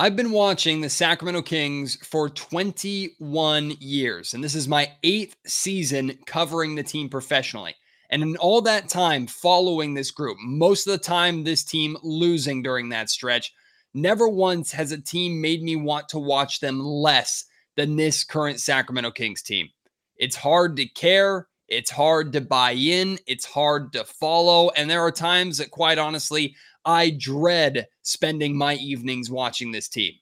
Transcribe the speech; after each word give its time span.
I've 0.00 0.14
been 0.14 0.30
watching 0.30 0.80
the 0.80 0.88
Sacramento 0.88 1.42
Kings 1.42 1.96
for 2.06 2.28
21 2.28 3.72
years, 3.80 4.32
and 4.32 4.44
this 4.44 4.54
is 4.54 4.68
my 4.68 4.92
eighth 5.02 5.34
season 5.44 6.16
covering 6.24 6.76
the 6.76 6.84
team 6.84 7.08
professionally. 7.08 7.74
And 8.10 8.22
in 8.22 8.36
all 8.36 8.60
that 8.60 8.88
time 8.88 9.26
following 9.26 9.94
this 9.94 10.12
group, 10.12 10.38
most 10.40 10.86
of 10.86 10.92
the 10.92 11.04
time 11.04 11.42
this 11.42 11.64
team 11.64 11.96
losing 12.04 12.62
during 12.62 12.90
that 12.90 13.10
stretch, 13.10 13.52
never 13.92 14.28
once 14.28 14.70
has 14.70 14.92
a 14.92 15.00
team 15.00 15.40
made 15.40 15.64
me 15.64 15.74
want 15.74 16.08
to 16.10 16.20
watch 16.20 16.60
them 16.60 16.78
less 16.78 17.46
than 17.76 17.96
this 17.96 18.22
current 18.22 18.60
Sacramento 18.60 19.10
Kings 19.10 19.42
team. 19.42 19.68
It's 20.16 20.36
hard 20.36 20.76
to 20.76 20.86
care. 20.86 21.48
It's 21.66 21.90
hard 21.90 22.32
to 22.34 22.40
buy 22.40 22.70
in. 22.70 23.18
It's 23.26 23.44
hard 23.44 23.92
to 23.94 24.04
follow. 24.04 24.70
And 24.70 24.88
there 24.88 25.02
are 25.02 25.10
times 25.10 25.58
that, 25.58 25.72
quite 25.72 25.98
honestly, 25.98 26.54
I 26.88 27.10
dread 27.10 27.86
spending 28.00 28.56
my 28.56 28.76
evenings 28.76 29.30
watching 29.30 29.70
this 29.70 29.88
team. 29.88 30.14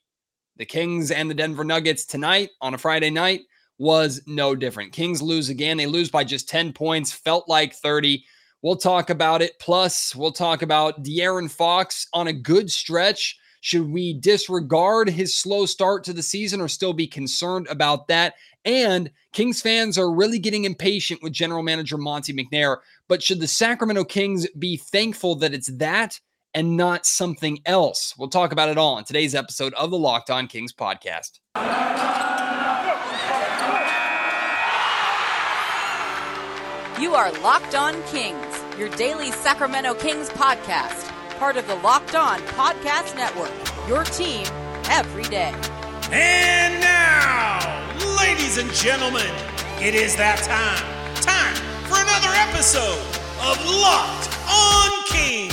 The 0.57 0.65
Kings 0.65 1.11
and 1.11 1.29
the 1.29 1.33
Denver 1.33 1.63
Nuggets 1.63 2.05
tonight 2.05 2.49
on 2.59 2.73
a 2.73 2.77
Friday 2.77 3.09
night 3.09 3.43
was 3.77 4.21
no 4.27 4.53
different. 4.53 4.91
Kings 4.91 5.21
lose 5.21 5.47
again. 5.47 5.77
They 5.77 5.85
lose 5.85 6.09
by 6.09 6.25
just 6.25 6.49
10 6.49 6.73
points, 6.73 7.13
felt 7.13 7.47
like 7.47 7.73
30. 7.73 8.21
We'll 8.61 8.75
talk 8.75 9.09
about 9.09 9.41
it. 9.41 9.53
Plus, 9.61 10.13
we'll 10.13 10.33
talk 10.33 10.61
about 10.61 11.05
De'Aaron 11.05 11.49
Fox 11.49 12.05
on 12.11 12.27
a 12.27 12.33
good 12.33 12.69
stretch. 12.69 13.39
Should 13.61 13.89
we 13.89 14.19
disregard 14.19 15.09
his 15.09 15.37
slow 15.37 15.65
start 15.65 16.03
to 16.03 16.13
the 16.13 16.21
season 16.21 16.59
or 16.59 16.67
still 16.67 16.91
be 16.91 17.07
concerned 17.07 17.67
about 17.69 18.09
that? 18.09 18.33
And 18.65 19.09
Kings 19.31 19.61
fans 19.61 19.97
are 19.97 20.13
really 20.13 20.37
getting 20.37 20.65
impatient 20.65 21.23
with 21.23 21.31
general 21.31 21.63
manager 21.63 21.97
Monte 21.97 22.33
McNair. 22.33 22.79
But 23.07 23.23
should 23.23 23.39
the 23.39 23.47
Sacramento 23.47 24.03
Kings 24.03 24.45
be 24.59 24.75
thankful 24.75 25.35
that 25.35 25.53
it's 25.53 25.71
that 25.77 26.19
and 26.53 26.77
not 26.77 27.05
something 27.05 27.59
else? 27.65 28.13
We'll 28.17 28.29
talk 28.29 28.51
about 28.51 28.69
it 28.69 28.77
all 28.77 28.97
in 28.97 29.03
today's 29.03 29.35
episode 29.35 29.73
of 29.73 29.91
the 29.91 29.97
Locked 29.97 30.29
On 30.29 30.47
Kings 30.47 30.73
podcast. 30.73 31.39
You 36.99 37.13
are 37.13 37.31
Locked 37.43 37.75
On 37.75 38.01
Kings, 38.05 38.63
your 38.77 38.89
daily 38.89 39.31
Sacramento 39.31 39.93
Kings 39.93 40.29
podcast, 40.29 41.07
part 41.37 41.55
of 41.55 41.67
the 41.67 41.75
Locked 41.75 42.15
On 42.15 42.39
Podcast 42.39 43.15
Network. 43.15 43.51
Your 43.87 44.03
team 44.03 44.47
every 44.89 45.23
day. 45.23 45.53
And 46.11 46.79
now, 46.81 47.59
ladies 48.19 48.57
and 48.57 48.71
gentlemen, 48.73 49.31
it 49.79 49.93
is 49.93 50.15
that 50.15 50.39
time. 50.39 50.81
Time 51.21 51.55
for 51.85 52.01
another 52.01 52.33
episode 52.49 52.97
of 53.45 53.63
Locked 53.69 54.31
On 54.49 55.03
Kings. 55.05 55.46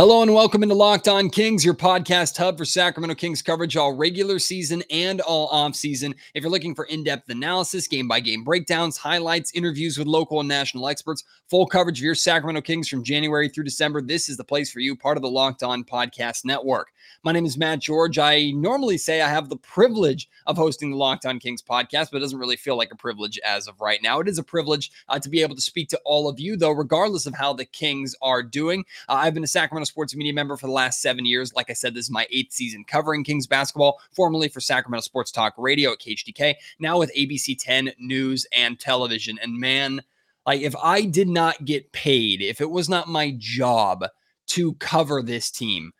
Hello 0.00 0.22
and 0.22 0.32
welcome 0.32 0.62
into 0.62 0.74
Locked 0.74 1.08
On 1.08 1.28
Kings, 1.28 1.62
your 1.62 1.74
podcast 1.74 2.38
hub 2.38 2.56
for 2.56 2.64
Sacramento 2.64 3.14
Kings 3.16 3.42
coverage 3.42 3.76
all 3.76 3.92
regular 3.92 4.38
season 4.38 4.82
and 4.90 5.20
all 5.20 5.46
off 5.48 5.74
season. 5.74 6.14
If 6.32 6.42
you're 6.42 6.50
looking 6.50 6.74
for 6.74 6.86
in-depth 6.86 7.28
analysis, 7.28 7.86
game-by-game 7.86 8.42
breakdowns, 8.42 8.96
highlights, 8.96 9.52
interviews 9.52 9.98
with 9.98 10.06
local 10.06 10.40
and 10.40 10.48
national 10.48 10.88
experts, 10.88 11.24
full 11.50 11.66
coverage 11.66 11.98
of 11.98 12.04
your 12.04 12.14
Sacramento 12.14 12.62
Kings 12.62 12.88
from 12.88 13.04
January 13.04 13.50
through 13.50 13.64
December, 13.64 14.00
this 14.00 14.30
is 14.30 14.38
the 14.38 14.42
place 14.42 14.72
for 14.72 14.80
you, 14.80 14.96
part 14.96 15.18
of 15.18 15.22
the 15.22 15.28
Locked 15.28 15.62
On 15.62 15.84
Podcast 15.84 16.46
Network. 16.46 16.92
My 17.22 17.32
name 17.32 17.44
is 17.44 17.58
Matt 17.58 17.80
George. 17.80 18.18
I 18.18 18.50
normally 18.52 18.96
say 18.96 19.20
I 19.20 19.28
have 19.28 19.50
the 19.50 19.56
privilege 19.56 20.30
of 20.46 20.56
hosting 20.56 20.90
the 20.90 20.96
Locked 20.96 21.26
On 21.26 21.38
Kings 21.38 21.60
podcast, 21.60 22.10
but 22.10 22.16
it 22.16 22.20
doesn't 22.20 22.38
really 22.38 22.56
feel 22.56 22.78
like 22.78 22.94
a 22.94 22.96
privilege 22.96 23.38
as 23.44 23.68
of 23.68 23.78
right 23.78 24.00
now. 24.02 24.20
It 24.20 24.28
is 24.28 24.38
a 24.38 24.42
privilege 24.42 24.90
uh, 25.06 25.18
to 25.18 25.28
be 25.28 25.42
able 25.42 25.54
to 25.54 25.60
speak 25.60 25.90
to 25.90 26.00
all 26.06 26.30
of 26.30 26.40
you, 26.40 26.56
though, 26.56 26.70
regardless 26.70 27.26
of 27.26 27.34
how 27.34 27.52
the 27.52 27.66
Kings 27.66 28.16
are 28.22 28.42
doing. 28.42 28.86
Uh, 29.06 29.16
I've 29.16 29.34
been 29.34 29.44
a 29.44 29.48
Sacramento 29.48 29.84
sports 29.84 30.16
media 30.16 30.32
member 30.32 30.56
for 30.56 30.66
the 30.66 30.72
last 30.72 31.02
seven 31.02 31.26
years. 31.26 31.52
Like 31.52 31.68
I 31.68 31.74
said, 31.74 31.92
this 31.92 32.06
is 32.06 32.10
my 32.10 32.26
eighth 32.30 32.54
season 32.54 32.84
covering 32.84 33.22
Kings 33.22 33.46
basketball, 33.46 34.00
formerly 34.12 34.48
for 34.48 34.60
Sacramento 34.60 35.02
Sports 35.02 35.30
Talk 35.30 35.52
Radio 35.58 35.92
at 35.92 35.98
KHTK, 35.98 36.54
now 36.78 36.98
with 36.98 37.14
ABC 37.14 37.54
10 37.58 37.92
News 37.98 38.46
and 38.50 38.80
Television. 38.80 39.38
And 39.42 39.58
man, 39.58 40.00
like 40.46 40.62
if 40.62 40.74
I 40.82 41.02
did 41.02 41.28
not 41.28 41.66
get 41.66 41.92
paid, 41.92 42.40
if 42.40 42.62
it 42.62 42.70
was 42.70 42.88
not 42.88 43.08
my 43.08 43.34
job 43.36 44.06
to 44.46 44.72
cover 44.76 45.20
this 45.20 45.50
team, 45.50 45.92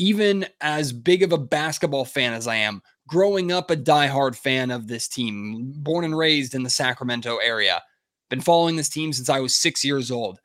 even 0.00 0.46
as 0.62 0.94
big 0.94 1.22
of 1.22 1.30
a 1.30 1.36
basketball 1.36 2.06
fan 2.06 2.32
as 2.32 2.46
I 2.46 2.56
am, 2.56 2.80
growing 3.06 3.52
up 3.52 3.70
a 3.70 3.76
diehard 3.76 4.34
fan 4.34 4.70
of 4.70 4.88
this 4.88 5.06
team, 5.06 5.74
born 5.76 6.06
and 6.06 6.16
raised 6.16 6.54
in 6.54 6.62
the 6.62 6.70
Sacramento 6.70 7.36
area, 7.36 7.82
been 8.30 8.40
following 8.40 8.76
this 8.76 8.88
team 8.88 9.12
since 9.12 9.28
I 9.28 9.40
was 9.40 9.54
six 9.54 9.84
years 9.84 10.10
old. 10.10 10.40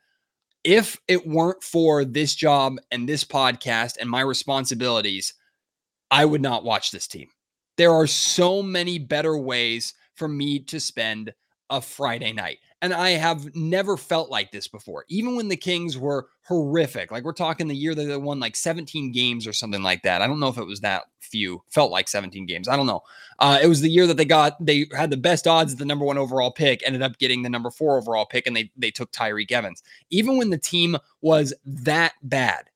If 0.62 0.98
it 1.08 1.26
weren't 1.26 1.64
for 1.64 2.04
this 2.04 2.34
job 2.34 2.76
and 2.90 3.08
this 3.08 3.24
podcast 3.24 3.96
and 3.98 4.10
my 4.10 4.20
responsibilities, 4.20 5.32
I 6.10 6.26
would 6.26 6.42
not 6.42 6.62
watch 6.62 6.90
this 6.90 7.06
team. 7.06 7.28
There 7.78 7.94
are 7.94 8.06
so 8.06 8.62
many 8.62 8.98
better 8.98 9.38
ways 9.38 9.94
for 10.16 10.28
me 10.28 10.58
to 10.64 10.78
spend 10.80 11.32
a 11.70 11.80
Friday 11.80 12.32
night. 12.32 12.58
And 12.82 12.92
I 12.92 13.10
have 13.10 13.54
never 13.56 13.96
felt 13.96 14.30
like 14.30 14.52
this 14.52 14.68
before. 14.68 15.04
Even 15.08 15.34
when 15.34 15.48
the 15.48 15.56
Kings 15.56 15.96
were 15.96 16.28
horrific, 16.42 17.10
like 17.10 17.24
we're 17.24 17.32
talking 17.32 17.68
the 17.68 17.74
year 17.74 17.94
that 17.94 18.04
they 18.04 18.16
won 18.16 18.38
like 18.38 18.54
17 18.54 19.12
games 19.12 19.46
or 19.46 19.52
something 19.52 19.82
like 19.82 20.02
that. 20.02 20.22
I 20.22 20.26
don't 20.26 20.40
know 20.40 20.48
if 20.48 20.58
it 20.58 20.66
was 20.66 20.80
that 20.80 21.04
few, 21.18 21.62
felt 21.70 21.90
like 21.90 22.08
17 22.08 22.46
games. 22.46 22.68
I 22.68 22.76
don't 22.76 22.86
know. 22.86 23.00
Uh, 23.38 23.58
it 23.62 23.66
was 23.66 23.80
the 23.80 23.90
year 23.90 24.06
that 24.06 24.16
they 24.16 24.24
got, 24.24 24.64
they 24.64 24.86
had 24.94 25.10
the 25.10 25.16
best 25.16 25.46
odds 25.46 25.72
at 25.72 25.78
the 25.78 25.84
number 25.84 26.04
one 26.04 26.18
overall 26.18 26.52
pick, 26.52 26.82
ended 26.84 27.02
up 27.02 27.18
getting 27.18 27.42
the 27.42 27.50
number 27.50 27.70
four 27.70 27.96
overall 27.96 28.26
pick, 28.26 28.46
and 28.46 28.54
they, 28.54 28.70
they 28.76 28.90
took 28.90 29.10
Tyreke 29.10 29.52
Evans. 29.52 29.82
Even 30.10 30.36
when 30.36 30.50
the 30.50 30.58
team 30.58 30.96
was 31.22 31.54
that 31.64 32.12
bad, 32.22 32.70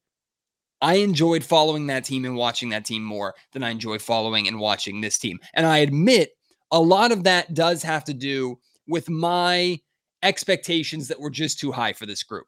I 0.83 0.95
enjoyed 0.95 1.45
following 1.45 1.89
that 1.89 2.05
team 2.05 2.25
and 2.25 2.37
watching 2.37 2.71
that 2.71 2.87
team 2.87 3.05
more 3.05 3.35
than 3.53 3.63
I 3.63 3.71
enjoy 3.71 3.99
following 3.99 4.49
and 4.49 4.59
watching 4.59 5.01
this 5.01 5.19
team. 5.19 5.39
And 5.53 5.67
I 5.67 5.79
admit 5.79 6.37
a 6.71 6.81
lot 6.81 7.13
of 7.13 7.25
that 7.25 7.53
does 7.55 7.83
have 7.83 8.05
to 8.05 8.15
do 8.15 8.59
with 8.91 9.09
my 9.09 9.81
expectations 10.23 11.09
that 11.09 11.21
were 11.21 11.31
just 11.31 11.59
too 11.59 11.73
high 11.73 11.93
for 11.93 12.05
this 12.05 12.23
group. 12.23 12.47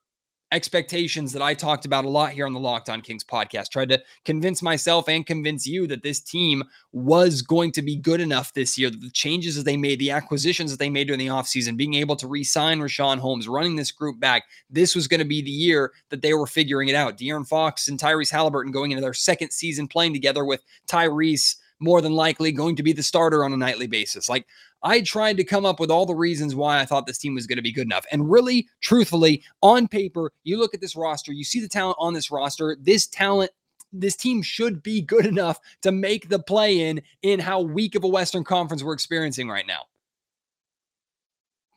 Expectations 0.50 1.32
that 1.32 1.40
I 1.40 1.54
talked 1.54 1.86
about 1.86 2.04
a 2.04 2.10
lot 2.10 2.32
here 2.32 2.44
on 2.44 2.52
the 2.52 2.60
Locked 2.60 2.90
On 2.90 3.00
Kings 3.00 3.24
podcast. 3.24 3.70
Tried 3.70 3.88
to 3.88 4.02
convince 4.26 4.60
myself 4.60 5.08
and 5.08 5.24
convince 5.24 5.66
you 5.66 5.86
that 5.86 6.02
this 6.02 6.20
team 6.20 6.62
was 6.92 7.40
going 7.40 7.72
to 7.72 7.80
be 7.80 7.96
good 7.96 8.20
enough 8.20 8.52
this 8.52 8.76
year. 8.76 8.90
The 8.90 9.08
changes 9.14 9.56
that 9.56 9.64
they 9.64 9.78
made, 9.78 9.98
the 9.98 10.10
acquisitions 10.10 10.70
that 10.70 10.78
they 10.78 10.90
made 10.90 11.06
during 11.06 11.20
the 11.20 11.28
offseason, 11.28 11.78
being 11.78 11.94
able 11.94 12.16
to 12.16 12.26
re 12.26 12.44
sign 12.44 12.80
Richaun 12.80 13.18
Holmes, 13.18 13.48
running 13.48 13.76
this 13.76 13.92
group 13.92 14.20
back, 14.20 14.42
this 14.68 14.94
was 14.94 15.08
going 15.08 15.20
to 15.20 15.24
be 15.24 15.40
the 15.40 15.50
year 15.50 15.92
that 16.10 16.20
they 16.20 16.34
were 16.34 16.46
figuring 16.46 16.90
it 16.90 16.96
out. 16.96 17.16
De'Aaron 17.16 17.48
Fox 17.48 17.88
and 17.88 17.98
Tyrese 17.98 18.30
Halliburton 18.30 18.72
going 18.72 18.90
into 18.90 19.00
their 19.00 19.14
second 19.14 19.52
season 19.52 19.88
playing 19.88 20.12
together 20.12 20.44
with 20.44 20.62
Tyrese 20.86 21.56
more 21.82 22.00
than 22.00 22.12
likely 22.12 22.52
going 22.52 22.76
to 22.76 22.82
be 22.82 22.92
the 22.92 23.02
starter 23.02 23.42
on 23.42 23.52
a 23.52 23.56
nightly 23.56 23.86
basis. 23.86 24.28
Like 24.28 24.46
I 24.82 25.00
tried 25.00 25.36
to 25.36 25.44
come 25.44 25.64
up 25.64 25.78
with 25.78 25.90
all 25.90 26.06
the 26.06 26.14
reasons 26.14 26.54
why 26.54 26.80
I 26.80 26.84
thought 26.84 27.06
this 27.06 27.18
team 27.18 27.34
was 27.34 27.46
going 27.46 27.56
to 27.56 27.62
be 27.62 27.72
good 27.72 27.86
enough. 27.86 28.04
And 28.10 28.30
really, 28.30 28.68
truthfully, 28.80 29.42
on 29.62 29.86
paper, 29.86 30.32
you 30.44 30.58
look 30.58 30.74
at 30.74 30.80
this 30.80 30.96
roster, 30.96 31.32
you 31.32 31.44
see 31.44 31.60
the 31.60 31.68
talent 31.68 31.96
on 32.00 32.14
this 32.14 32.30
roster. 32.30 32.76
This 32.80 33.06
talent 33.06 33.50
this 33.92 34.16
team 34.16 34.42
should 34.42 34.82
be 34.82 35.02
good 35.02 35.26
enough 35.26 35.60
to 35.82 35.92
make 35.92 36.28
the 36.28 36.38
play 36.38 36.88
in 36.88 37.02
in 37.22 37.38
how 37.38 37.60
weak 37.60 37.94
of 37.94 38.04
a 38.04 38.08
Western 38.08 38.44
Conference 38.44 38.82
we're 38.82 38.94
experiencing 38.94 39.48
right 39.48 39.66
now. 39.66 39.82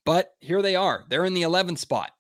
But 0.06 0.36
here 0.40 0.62
they 0.62 0.76
are. 0.76 1.04
They're 1.10 1.26
in 1.26 1.34
the 1.34 1.42
11th 1.42 1.80
spot. 1.80 2.12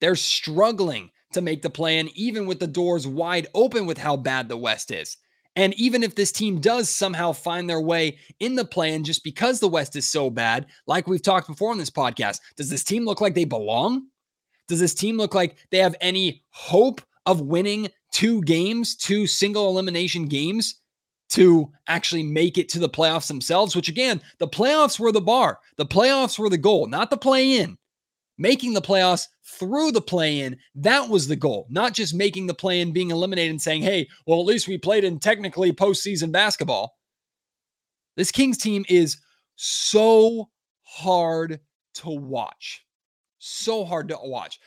They're 0.00 0.16
struggling 0.16 1.10
to 1.34 1.40
make 1.40 1.62
the 1.62 1.70
play 1.70 1.98
in, 1.98 2.08
even 2.16 2.46
with 2.46 2.58
the 2.58 2.66
doors 2.66 3.06
wide 3.06 3.46
open 3.54 3.86
with 3.86 3.98
how 3.98 4.16
bad 4.16 4.48
the 4.48 4.56
West 4.56 4.90
is. 4.90 5.16
And 5.58 5.74
even 5.74 6.04
if 6.04 6.14
this 6.14 6.30
team 6.30 6.60
does 6.60 6.88
somehow 6.88 7.32
find 7.32 7.68
their 7.68 7.80
way 7.80 8.18
in 8.38 8.54
the 8.54 8.64
plan 8.64 9.02
just 9.02 9.24
because 9.24 9.58
the 9.58 9.66
West 9.66 9.96
is 9.96 10.08
so 10.08 10.30
bad, 10.30 10.66
like 10.86 11.08
we've 11.08 11.20
talked 11.20 11.48
before 11.48 11.72
on 11.72 11.78
this 11.78 11.90
podcast, 11.90 12.38
does 12.56 12.70
this 12.70 12.84
team 12.84 13.04
look 13.04 13.20
like 13.20 13.34
they 13.34 13.44
belong? 13.44 14.06
Does 14.68 14.78
this 14.78 14.94
team 14.94 15.16
look 15.16 15.34
like 15.34 15.56
they 15.72 15.78
have 15.78 15.96
any 16.00 16.44
hope 16.50 17.00
of 17.26 17.40
winning 17.40 17.88
two 18.12 18.40
games, 18.42 18.94
two 18.94 19.26
single 19.26 19.68
elimination 19.68 20.28
games 20.28 20.76
to 21.30 21.72
actually 21.88 22.22
make 22.22 22.56
it 22.56 22.68
to 22.68 22.78
the 22.78 22.88
playoffs 22.88 23.26
themselves? 23.26 23.74
Which 23.74 23.88
again, 23.88 24.22
the 24.38 24.46
playoffs 24.46 25.00
were 25.00 25.10
the 25.10 25.20
bar, 25.20 25.58
the 25.76 25.86
playoffs 25.86 26.38
were 26.38 26.50
the 26.50 26.56
goal, 26.56 26.86
not 26.86 27.10
the 27.10 27.16
play 27.16 27.58
in 27.58 27.76
making 28.38 28.72
the 28.72 28.80
playoffs 28.80 29.26
through 29.44 29.90
the 29.92 30.00
play 30.00 30.40
in. 30.40 30.56
That 30.76 31.08
was 31.08 31.26
the 31.26 31.36
goal, 31.36 31.66
not 31.68 31.92
just 31.92 32.14
making 32.14 32.46
the 32.46 32.54
play 32.54 32.80
in, 32.80 32.92
being 32.92 33.10
eliminated 33.10 33.50
and 33.50 33.60
saying, 33.60 33.82
hey, 33.82 34.08
well, 34.26 34.40
at 34.40 34.46
least 34.46 34.68
we 34.68 34.78
played 34.78 35.04
in 35.04 35.18
technically 35.18 35.72
postseason 35.72 36.32
basketball. 36.32 36.94
This 38.16 38.32
Kings 38.32 38.58
team 38.58 38.84
is 38.88 39.18
so 39.56 40.48
hard 40.82 41.60
to 41.94 42.10
watch. 42.10 42.84
So 43.38 43.84
hard 43.84 44.08
to 44.08 44.18
watch. 44.22 44.58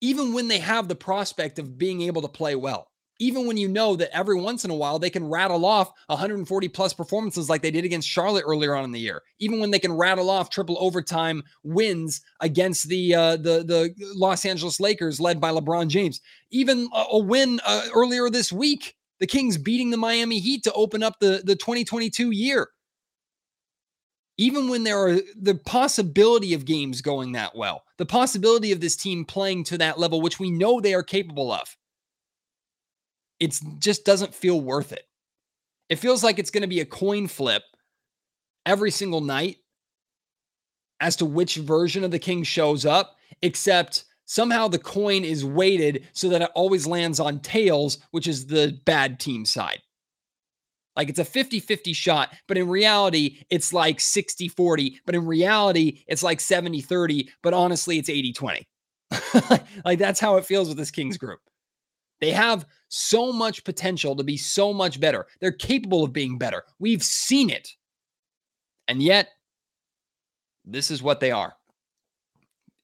Even 0.00 0.32
when 0.32 0.48
they 0.48 0.58
have 0.58 0.88
the 0.88 0.94
prospect 0.94 1.58
of 1.58 1.76
being 1.76 2.02
able 2.02 2.22
to 2.22 2.28
play 2.28 2.54
well 2.54 2.88
even 3.18 3.46
when 3.46 3.56
you 3.56 3.68
know 3.68 3.96
that 3.96 4.14
every 4.16 4.40
once 4.40 4.64
in 4.64 4.70
a 4.70 4.74
while 4.74 4.98
they 4.98 5.10
can 5.10 5.28
rattle 5.28 5.64
off 5.64 5.92
140 6.06 6.68
plus 6.68 6.92
performances 6.92 7.48
like 7.48 7.62
they 7.62 7.70
did 7.70 7.84
against 7.84 8.08
Charlotte 8.08 8.44
earlier 8.46 8.74
on 8.74 8.84
in 8.84 8.92
the 8.92 9.00
year, 9.00 9.22
even 9.38 9.60
when 9.60 9.70
they 9.70 9.78
can 9.78 9.92
rattle 9.92 10.30
off 10.30 10.50
triple 10.50 10.76
overtime 10.80 11.42
wins 11.62 12.20
against 12.40 12.88
the 12.88 13.14
uh, 13.14 13.36
the 13.36 13.64
the 13.64 13.94
Los 14.14 14.44
Angeles 14.44 14.80
Lakers 14.80 15.20
led 15.20 15.40
by 15.40 15.50
LeBron 15.50 15.88
James, 15.88 16.20
even 16.50 16.88
a, 16.94 17.04
a 17.12 17.18
win 17.18 17.60
uh, 17.64 17.86
earlier 17.94 18.30
this 18.30 18.52
week 18.52 18.94
the 19.20 19.26
Kings 19.26 19.58
beating 19.58 19.90
the 19.90 19.96
Miami 19.96 20.38
Heat 20.38 20.62
to 20.64 20.72
open 20.72 21.02
up 21.02 21.18
the, 21.20 21.42
the 21.44 21.56
2022 21.56 22.30
year. 22.30 22.68
Even 24.40 24.68
when 24.68 24.84
there 24.84 24.98
are 24.98 25.18
the 25.36 25.56
possibility 25.66 26.54
of 26.54 26.64
games 26.64 27.00
going 27.00 27.32
that 27.32 27.56
well, 27.56 27.82
the 27.96 28.06
possibility 28.06 28.70
of 28.70 28.80
this 28.80 28.94
team 28.94 29.24
playing 29.24 29.64
to 29.64 29.78
that 29.78 29.98
level, 29.98 30.20
which 30.20 30.38
we 30.38 30.50
know 30.50 30.80
they 30.80 30.94
are 30.94 31.02
capable 31.02 31.50
of, 31.50 31.76
it 33.40 33.58
just 33.78 34.04
doesn't 34.04 34.34
feel 34.34 34.60
worth 34.60 34.92
it. 34.92 35.04
It 35.88 35.96
feels 35.96 36.22
like 36.22 36.38
it's 36.38 36.50
going 36.50 36.62
to 36.62 36.68
be 36.68 36.80
a 36.80 36.86
coin 36.86 37.28
flip 37.28 37.62
every 38.66 38.90
single 38.90 39.20
night 39.20 39.56
as 41.00 41.16
to 41.16 41.24
which 41.24 41.56
version 41.56 42.04
of 42.04 42.10
the 42.10 42.18
king 42.18 42.42
shows 42.42 42.84
up, 42.84 43.16
except 43.42 44.04
somehow 44.26 44.68
the 44.68 44.78
coin 44.78 45.24
is 45.24 45.44
weighted 45.44 46.06
so 46.12 46.28
that 46.28 46.42
it 46.42 46.50
always 46.54 46.86
lands 46.86 47.20
on 47.20 47.40
tails, 47.40 47.98
which 48.10 48.26
is 48.26 48.46
the 48.46 48.78
bad 48.84 49.18
team 49.18 49.44
side. 49.44 49.80
Like 50.96 51.08
it's 51.08 51.20
a 51.20 51.24
50 51.24 51.60
50 51.60 51.92
shot, 51.92 52.34
but 52.48 52.58
in 52.58 52.68
reality, 52.68 53.38
it's 53.50 53.72
like 53.72 54.00
60 54.00 54.48
40. 54.48 55.00
But 55.06 55.14
in 55.14 55.24
reality, 55.26 56.02
it's 56.08 56.24
like 56.24 56.40
70 56.40 56.80
30. 56.80 57.30
But 57.40 57.54
honestly, 57.54 57.98
it's 57.98 58.10
80 58.10 58.32
20. 58.32 58.68
like 59.84 59.98
that's 60.00 60.18
how 60.18 60.36
it 60.36 60.44
feels 60.44 60.68
with 60.68 60.76
this 60.76 60.90
Kings 60.90 61.16
group. 61.16 61.38
They 62.20 62.30
have 62.32 62.66
so 62.88 63.32
much 63.32 63.64
potential 63.64 64.16
to 64.16 64.24
be 64.24 64.36
so 64.36 64.72
much 64.72 64.98
better. 65.00 65.26
They're 65.40 65.52
capable 65.52 66.04
of 66.04 66.12
being 66.12 66.38
better. 66.38 66.64
We've 66.78 67.02
seen 67.02 67.50
it. 67.50 67.68
And 68.88 69.02
yet, 69.02 69.28
this 70.64 70.90
is 70.90 71.02
what 71.02 71.20
they 71.20 71.30
are. 71.30 71.54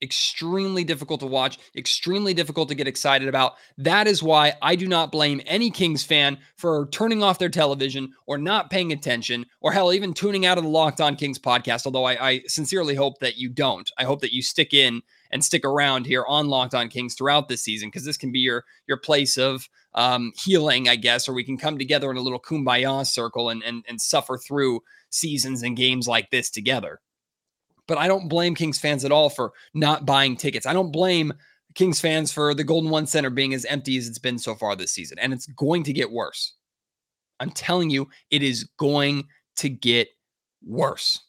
Extremely 0.01 0.83
difficult 0.83 1.21
to 1.21 1.25
watch, 1.25 1.57
extremely 1.75 2.33
difficult 2.33 2.69
to 2.69 2.75
get 2.75 2.87
excited 2.87 3.27
about. 3.27 3.53
That 3.77 4.07
is 4.07 4.21
why 4.21 4.53
I 4.61 4.75
do 4.75 4.87
not 4.87 5.11
blame 5.11 5.41
any 5.45 5.71
Kings 5.71 6.03
fan 6.03 6.37
for 6.57 6.87
turning 6.91 7.23
off 7.23 7.39
their 7.39 7.49
television 7.49 8.11
or 8.27 8.37
not 8.37 8.69
paying 8.69 8.91
attention, 8.91 9.45
or 9.61 9.71
hell, 9.71 9.93
even 9.93 10.13
tuning 10.13 10.45
out 10.45 10.57
of 10.57 10.63
the 10.63 10.69
Locked 10.69 11.01
On 11.01 11.15
Kings 11.15 11.39
podcast. 11.39 11.85
Although 11.85 12.05
I, 12.05 12.29
I 12.29 12.41
sincerely 12.45 12.93
hope 12.93 13.19
that 13.19 13.37
you 13.37 13.49
don't. 13.49 13.89
I 13.97 14.03
hope 14.03 14.21
that 14.21 14.33
you 14.33 14.43
stick 14.43 14.73
in 14.73 15.01
and 15.31 15.43
stick 15.43 15.65
around 15.65 16.05
here 16.05 16.25
on 16.27 16.47
Locked 16.47 16.75
On 16.75 16.89
Kings 16.89 17.15
throughout 17.15 17.47
this 17.47 17.63
season 17.63 17.89
because 17.89 18.05
this 18.05 18.17
can 18.17 18.31
be 18.31 18.39
your 18.39 18.65
your 18.87 18.97
place 18.97 19.37
of 19.37 19.67
um, 19.93 20.33
healing, 20.35 20.89
I 20.89 20.95
guess, 20.95 21.27
or 21.27 21.33
we 21.33 21.43
can 21.43 21.57
come 21.57 21.77
together 21.77 22.11
in 22.11 22.17
a 22.17 22.21
little 22.21 22.39
kumbaya 22.39 23.05
circle 23.05 23.49
and 23.49 23.63
and 23.63 23.83
and 23.87 23.99
suffer 23.99 24.37
through 24.37 24.81
seasons 25.09 25.63
and 25.63 25.77
games 25.77 26.07
like 26.07 26.29
this 26.29 26.49
together. 26.49 26.99
But 27.87 27.97
I 27.97 28.07
don't 28.07 28.27
blame 28.27 28.55
Kings 28.55 28.79
fans 28.79 29.05
at 29.05 29.11
all 29.11 29.29
for 29.29 29.53
not 29.73 30.05
buying 30.05 30.35
tickets. 30.35 30.65
I 30.65 30.73
don't 30.73 30.91
blame 30.91 31.33
Kings 31.75 31.99
fans 31.99 32.31
for 32.31 32.53
the 32.53 32.63
Golden 32.63 32.89
One 32.89 33.05
Center 33.05 33.29
being 33.29 33.53
as 33.53 33.65
empty 33.65 33.97
as 33.97 34.07
it's 34.07 34.17
been 34.17 34.39
so 34.39 34.55
far 34.55 34.75
this 34.75 34.91
season, 34.91 35.19
and 35.19 35.33
it's 35.33 35.45
going 35.47 35.83
to 35.83 35.93
get 35.93 36.11
worse. 36.11 36.53
I'm 37.39 37.51
telling 37.51 37.89
you, 37.89 38.07
it 38.31 38.41
is 38.41 38.63
going 38.77 39.27
to 39.57 39.69
get 39.69 40.07
worse. 40.65 41.21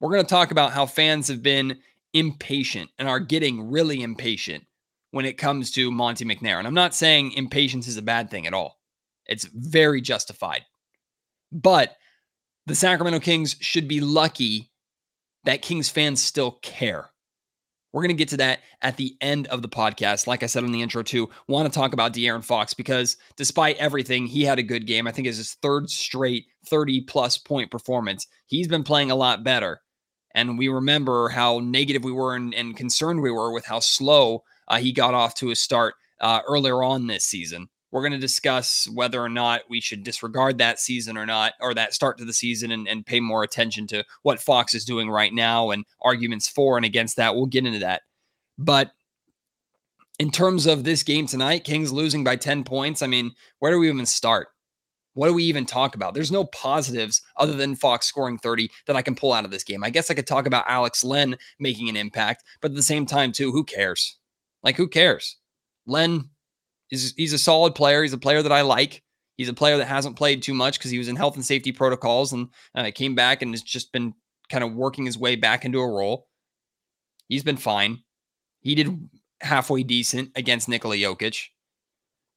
We're 0.00 0.10
going 0.10 0.24
to 0.24 0.28
talk 0.28 0.50
about 0.50 0.72
how 0.72 0.84
fans 0.84 1.28
have 1.28 1.42
been 1.42 1.78
impatient 2.16 2.90
and 2.98 3.08
are 3.08 3.20
getting 3.20 3.70
really 3.70 4.02
impatient 4.02 4.64
when 5.10 5.24
it 5.26 5.38
comes 5.38 5.70
to 5.72 5.90
Monte 5.90 6.24
McNair. 6.24 6.58
And 6.58 6.66
I'm 6.66 6.74
not 6.74 6.94
saying 6.94 7.32
impatience 7.32 7.86
is 7.86 7.96
a 7.96 8.02
bad 8.02 8.30
thing 8.30 8.46
at 8.46 8.54
all, 8.54 8.78
it's 9.26 9.44
very 9.44 10.00
justified. 10.00 10.62
But 11.52 11.96
the 12.66 12.74
Sacramento 12.74 13.20
Kings 13.20 13.56
should 13.60 13.86
be 13.86 14.00
lucky 14.00 14.70
that 15.44 15.62
Kings 15.62 15.88
fans 15.88 16.22
still 16.22 16.58
care. 16.62 17.10
We're 17.92 18.02
going 18.02 18.08
to 18.08 18.18
get 18.18 18.28
to 18.30 18.36
that 18.38 18.60
at 18.82 18.96
the 18.96 19.16
end 19.20 19.46
of 19.46 19.62
the 19.62 19.68
podcast. 19.68 20.26
Like 20.26 20.42
I 20.42 20.46
said 20.46 20.64
in 20.64 20.72
the 20.72 20.82
intro, 20.82 21.02
too, 21.02 21.30
want 21.48 21.72
to 21.72 21.74
talk 21.74 21.94
about 21.94 22.12
De'Aaron 22.12 22.44
Fox 22.44 22.74
because 22.74 23.16
despite 23.36 23.78
everything, 23.78 24.26
he 24.26 24.42
had 24.42 24.58
a 24.58 24.62
good 24.62 24.86
game. 24.86 25.06
I 25.06 25.12
think 25.12 25.26
it's 25.26 25.38
his 25.38 25.54
third 25.62 25.88
straight 25.88 26.46
30 26.68 27.02
plus 27.02 27.38
point 27.38 27.70
performance. 27.70 28.26
He's 28.46 28.68
been 28.68 28.82
playing 28.82 29.10
a 29.10 29.16
lot 29.16 29.44
better. 29.44 29.80
And 30.36 30.58
we 30.58 30.68
remember 30.68 31.30
how 31.30 31.60
negative 31.60 32.04
we 32.04 32.12
were 32.12 32.36
and, 32.36 32.54
and 32.54 32.76
concerned 32.76 33.22
we 33.22 33.30
were 33.30 33.50
with 33.52 33.64
how 33.64 33.80
slow 33.80 34.44
uh, 34.68 34.76
he 34.76 34.92
got 34.92 35.14
off 35.14 35.34
to 35.36 35.50
a 35.50 35.56
start 35.56 35.94
uh, 36.20 36.40
earlier 36.46 36.82
on 36.82 37.06
this 37.06 37.24
season. 37.24 37.70
We're 37.90 38.02
going 38.02 38.12
to 38.12 38.18
discuss 38.18 38.86
whether 38.92 39.22
or 39.22 39.30
not 39.30 39.62
we 39.70 39.80
should 39.80 40.04
disregard 40.04 40.58
that 40.58 40.78
season 40.78 41.16
or 41.16 41.24
not, 41.24 41.54
or 41.62 41.72
that 41.72 41.94
start 41.94 42.18
to 42.18 42.26
the 42.26 42.34
season 42.34 42.70
and, 42.70 42.86
and 42.86 43.06
pay 43.06 43.18
more 43.18 43.44
attention 43.44 43.86
to 43.88 44.04
what 44.22 44.42
Fox 44.42 44.74
is 44.74 44.84
doing 44.84 45.08
right 45.08 45.32
now 45.32 45.70
and 45.70 45.86
arguments 46.02 46.48
for 46.48 46.76
and 46.76 46.84
against 46.84 47.16
that. 47.16 47.34
We'll 47.34 47.46
get 47.46 47.64
into 47.64 47.78
that. 47.78 48.02
But 48.58 48.90
in 50.18 50.30
terms 50.30 50.66
of 50.66 50.84
this 50.84 51.02
game 51.02 51.26
tonight, 51.26 51.64
Kings 51.64 51.92
losing 51.92 52.24
by 52.24 52.36
10 52.36 52.64
points, 52.64 53.00
I 53.00 53.06
mean, 53.06 53.32
where 53.60 53.72
do 53.72 53.78
we 53.78 53.88
even 53.88 54.04
start? 54.04 54.48
What 55.16 55.28
do 55.28 55.34
we 55.34 55.44
even 55.44 55.64
talk 55.64 55.94
about? 55.94 56.12
There's 56.12 56.30
no 56.30 56.44
positives 56.44 57.22
other 57.38 57.54
than 57.54 57.74
Fox 57.74 58.06
scoring 58.06 58.36
30 58.36 58.70
that 58.86 58.96
I 58.96 59.02
can 59.02 59.14
pull 59.14 59.32
out 59.32 59.46
of 59.46 59.50
this 59.50 59.64
game. 59.64 59.82
I 59.82 59.88
guess 59.88 60.10
I 60.10 60.14
could 60.14 60.26
talk 60.26 60.46
about 60.46 60.66
Alex 60.68 61.02
Len 61.02 61.38
making 61.58 61.88
an 61.88 61.96
impact, 61.96 62.44
but 62.60 62.70
at 62.70 62.76
the 62.76 62.82
same 62.82 63.06
time, 63.06 63.32
too, 63.32 63.50
who 63.50 63.64
cares? 63.64 64.18
Like, 64.62 64.76
who 64.76 64.86
cares? 64.86 65.38
Len 65.86 66.28
is 66.90 67.14
he's 67.16 67.32
a 67.32 67.38
solid 67.38 67.74
player. 67.74 68.02
He's 68.02 68.12
a 68.12 68.18
player 68.18 68.42
that 68.42 68.52
I 68.52 68.60
like. 68.60 69.02
He's 69.38 69.48
a 69.48 69.54
player 69.54 69.78
that 69.78 69.86
hasn't 69.86 70.16
played 70.16 70.42
too 70.42 70.52
much 70.52 70.78
because 70.78 70.90
he 70.90 70.98
was 70.98 71.08
in 71.08 71.16
health 71.16 71.36
and 71.36 71.44
safety 71.44 71.72
protocols 71.72 72.34
and 72.34 72.50
uh, 72.74 72.90
came 72.94 73.14
back 73.14 73.40
and 73.40 73.54
has 73.54 73.62
just 73.62 73.92
been 73.92 74.12
kind 74.50 74.64
of 74.64 74.74
working 74.74 75.06
his 75.06 75.16
way 75.16 75.34
back 75.34 75.64
into 75.64 75.80
a 75.80 75.90
role. 75.90 76.26
He's 77.28 77.42
been 77.42 77.56
fine. 77.56 78.00
He 78.60 78.74
did 78.74 79.08
halfway 79.40 79.82
decent 79.82 80.32
against 80.36 80.68
Nikola 80.68 80.96
Jokic. 80.96 81.46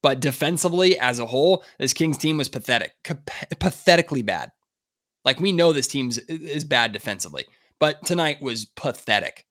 But 0.02 0.20
defensively, 0.20 0.98
as 0.98 1.18
a 1.18 1.26
whole, 1.26 1.64
this 1.78 1.92
Kings 1.92 2.16
team 2.16 2.38
was 2.38 2.48
pathetic, 2.48 2.92
pathetically 3.58 4.22
bad. 4.22 4.50
Like 5.24 5.40
we 5.40 5.52
know 5.52 5.72
this 5.72 5.88
team 5.88 6.10
is 6.28 6.64
bad 6.64 6.92
defensively, 6.92 7.44
but 7.78 8.04
tonight 8.06 8.40
was 8.40 8.64
pathetic. 8.76 9.46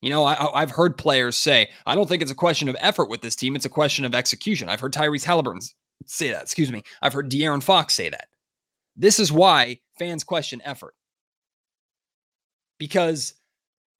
You 0.00 0.08
know, 0.08 0.24
I, 0.24 0.60
have 0.60 0.70
heard 0.70 0.96
players 0.96 1.36
say, 1.36 1.68
I 1.84 1.94
don't 1.94 2.08
think 2.08 2.22
it's 2.22 2.30
a 2.30 2.36
question 2.36 2.70
of 2.70 2.76
effort 2.80 3.10
with 3.10 3.20
this 3.20 3.36
team. 3.36 3.54
It's 3.54 3.66
a 3.66 3.70
question 3.70 4.06
of 4.06 4.14
execution. 4.14 4.70
I've 4.70 4.80
heard 4.80 4.94
Tyrese 4.94 5.24
Halliburton 5.24 5.60
say 6.06 6.30
that. 6.30 6.42
Excuse 6.42 6.72
me. 6.72 6.82
I've 7.02 7.12
heard 7.12 7.30
De'Aaron 7.30 7.62
Fox 7.62 7.94
say 7.94 8.08
that. 8.08 8.28
This 8.96 9.18
is 9.18 9.30
why 9.30 9.80
fans 9.98 10.24
question 10.24 10.62
effort. 10.64 10.94
Because 12.78 13.34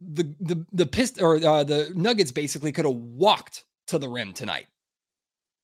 the 0.00 0.34
the 0.40 0.64
the 0.72 0.86
pist 0.86 1.20
or 1.20 1.36
uh, 1.36 1.64
the 1.64 1.92
Nuggets 1.94 2.32
basically 2.32 2.72
could 2.72 2.86
have 2.86 2.94
walked 2.94 3.64
to 3.88 3.98
the 3.98 4.08
rim 4.08 4.32
tonight. 4.32 4.66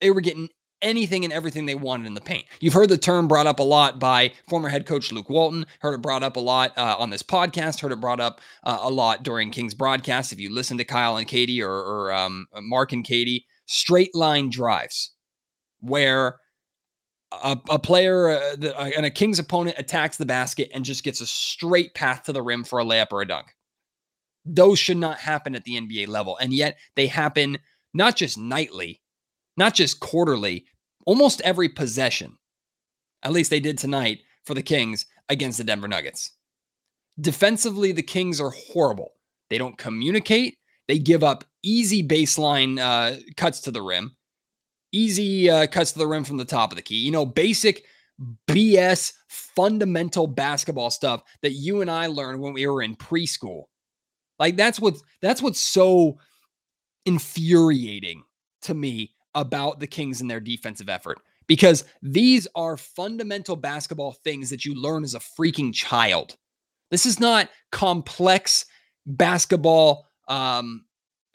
They 0.01 0.11
were 0.11 0.21
getting 0.21 0.49
anything 0.83 1.25
and 1.25 1.33
everything 1.33 1.67
they 1.67 1.75
wanted 1.75 2.07
in 2.07 2.15
the 2.15 2.21
paint. 2.21 2.45
You've 2.61 2.75
heard 2.75 2.89
the 2.89 2.99
term 2.99 3.29
brought 3.29 3.47
up 3.47 3.61
a 3.61 3.65
lot 3.65 3.99
by 3.99 4.33
former 4.49 4.69
head 4.69 4.87
coach 4.87 5.11
Luke 5.11 5.31
Walton, 5.31 5.67
heard 5.81 5.95
it 5.95 6.03
brought 6.03 6.23
up 6.23 6.37
a 6.37 6.41
lot 6.41 6.77
uh, 6.77 6.97
on 6.99 7.11
this 7.11 7.23
podcast, 7.23 7.81
heard 7.81 7.93
it 7.93 8.01
brought 8.01 8.21
up 8.21 8.41
uh, 8.65 8.79
a 8.83 8.91
lot 8.91 9.23
during 9.23 9.51
King's 9.51 9.75
broadcast. 9.75 10.33
If 10.33 10.41
you 10.41 10.53
listen 10.53 10.77
to 10.79 10.85
Kyle 10.85 11.17
and 11.17 11.27
Katie 11.27 11.63
or, 11.63 11.73
or 11.73 12.13
um, 12.13 12.47
Mark 12.61 12.93
and 12.93 13.05
Katie, 13.05 13.47
straight 13.67 14.15
line 14.15 14.51
drives 14.51 15.13
where 15.81 16.37
a, 17.33 17.59
a 17.71 17.79
player 17.79 18.31
uh, 18.31 18.57
the, 18.57 18.79
uh, 18.79 18.91
and 18.97 19.07
a 19.07 19.11
Kings 19.11 19.39
opponent 19.39 19.77
attacks 19.79 20.17
the 20.17 20.27
basket 20.27 20.71
and 20.73 20.85
just 20.85 21.05
gets 21.05 21.21
a 21.21 21.27
straight 21.27 21.95
path 21.95 22.25
to 22.25 22.33
the 22.33 22.43
rim 22.43 22.65
for 22.65 22.81
a 22.81 22.85
layup 22.85 23.09
or 23.13 23.23
a 23.23 23.27
dunk. 23.27 23.47
Those 24.45 24.79
should 24.79 24.97
not 24.97 25.19
happen 25.19 25.55
at 25.55 25.65
the 25.65 25.81
NBA 25.81 26.09
level. 26.09 26.37
And 26.37 26.53
yet 26.53 26.77
they 26.95 27.09
happen 27.09 27.59
not 27.95 28.15
just 28.15 28.39
nightly, 28.39 29.01
not 29.57 29.75
just 29.75 30.01
quarterly, 30.01 30.67
almost 31.07 31.41
every 31.43 31.69
possession. 31.69 32.37
At 33.23 33.33
least 33.33 33.51
they 33.51 33.61
did 33.61 33.79
tonight 33.79 34.21
for 34.45 34.55
the 34.55 34.63
Kings 34.63 35.07
against 35.29 35.59
the 35.59 35.65
Denver 35.65 35.89
Nuggets. 35.89 36.33
Defensively, 37.21 37.93
the 37.93 38.03
Kings 38.03 38.41
are 38.41 38.51
horrible. 38.51 39.13
They 39.49 39.59
don't 39.59 39.79
communicate. 39.79 40.59
They 40.89 40.99
give 40.99 41.25
up 41.25 41.45
easy 41.63 42.07
baseline 42.07 42.79
uh, 42.79 43.21
cuts 43.37 43.61
to 43.63 43.71
the 43.71 43.83
rim, 43.83 44.17
easy 44.93 45.51
uh, 45.51 45.67
cuts 45.67 45.93
to 45.93 45.99
the 45.99 46.07
rim 46.07 46.25
from 46.25 46.37
the 46.37 46.45
top 46.45 46.71
of 46.71 46.77
the 46.77 46.83
key. 46.83 46.97
You 46.97 47.11
know, 47.11 47.27
basic 47.27 47.85
BS 48.47 49.13
fundamental 49.29 50.27
basketball 50.27 50.91
stuff 50.91 51.23
that 51.43 51.53
you 51.53 51.81
and 51.81 51.91
I 51.91 52.07
learned 52.07 52.41
when 52.41 52.53
we 52.53 52.67
were 52.67 52.83
in 52.83 52.97
preschool. 52.97 53.65
Like 54.39 54.57
that's 54.57 54.79
what 54.79 54.95
that's 55.23 55.43
what's 55.43 55.63
so 55.63 56.19
infuriating 57.07 58.23
to 58.63 58.75
me 58.75 59.15
about 59.37 59.79
the 59.79 59.87
Kings 59.87 60.21
and 60.21 60.29
their 60.29 60.41
defensive 60.41 60.89
effort 60.89 61.19
because 61.47 61.85
these 62.03 62.49
are 62.57 62.77
fundamental 62.77 63.55
basketball 63.55 64.13
things 64.25 64.51
that 64.51 64.65
you 64.65 64.75
learn 64.75 65.05
as 65.05 65.15
a 65.15 65.21
freaking 65.21 65.73
child. 65.73 66.37
This 66.91 67.07
is 67.07 67.21
not 67.21 67.51
complex 67.71 68.65
basketball 69.07 70.07
um, 70.27 70.85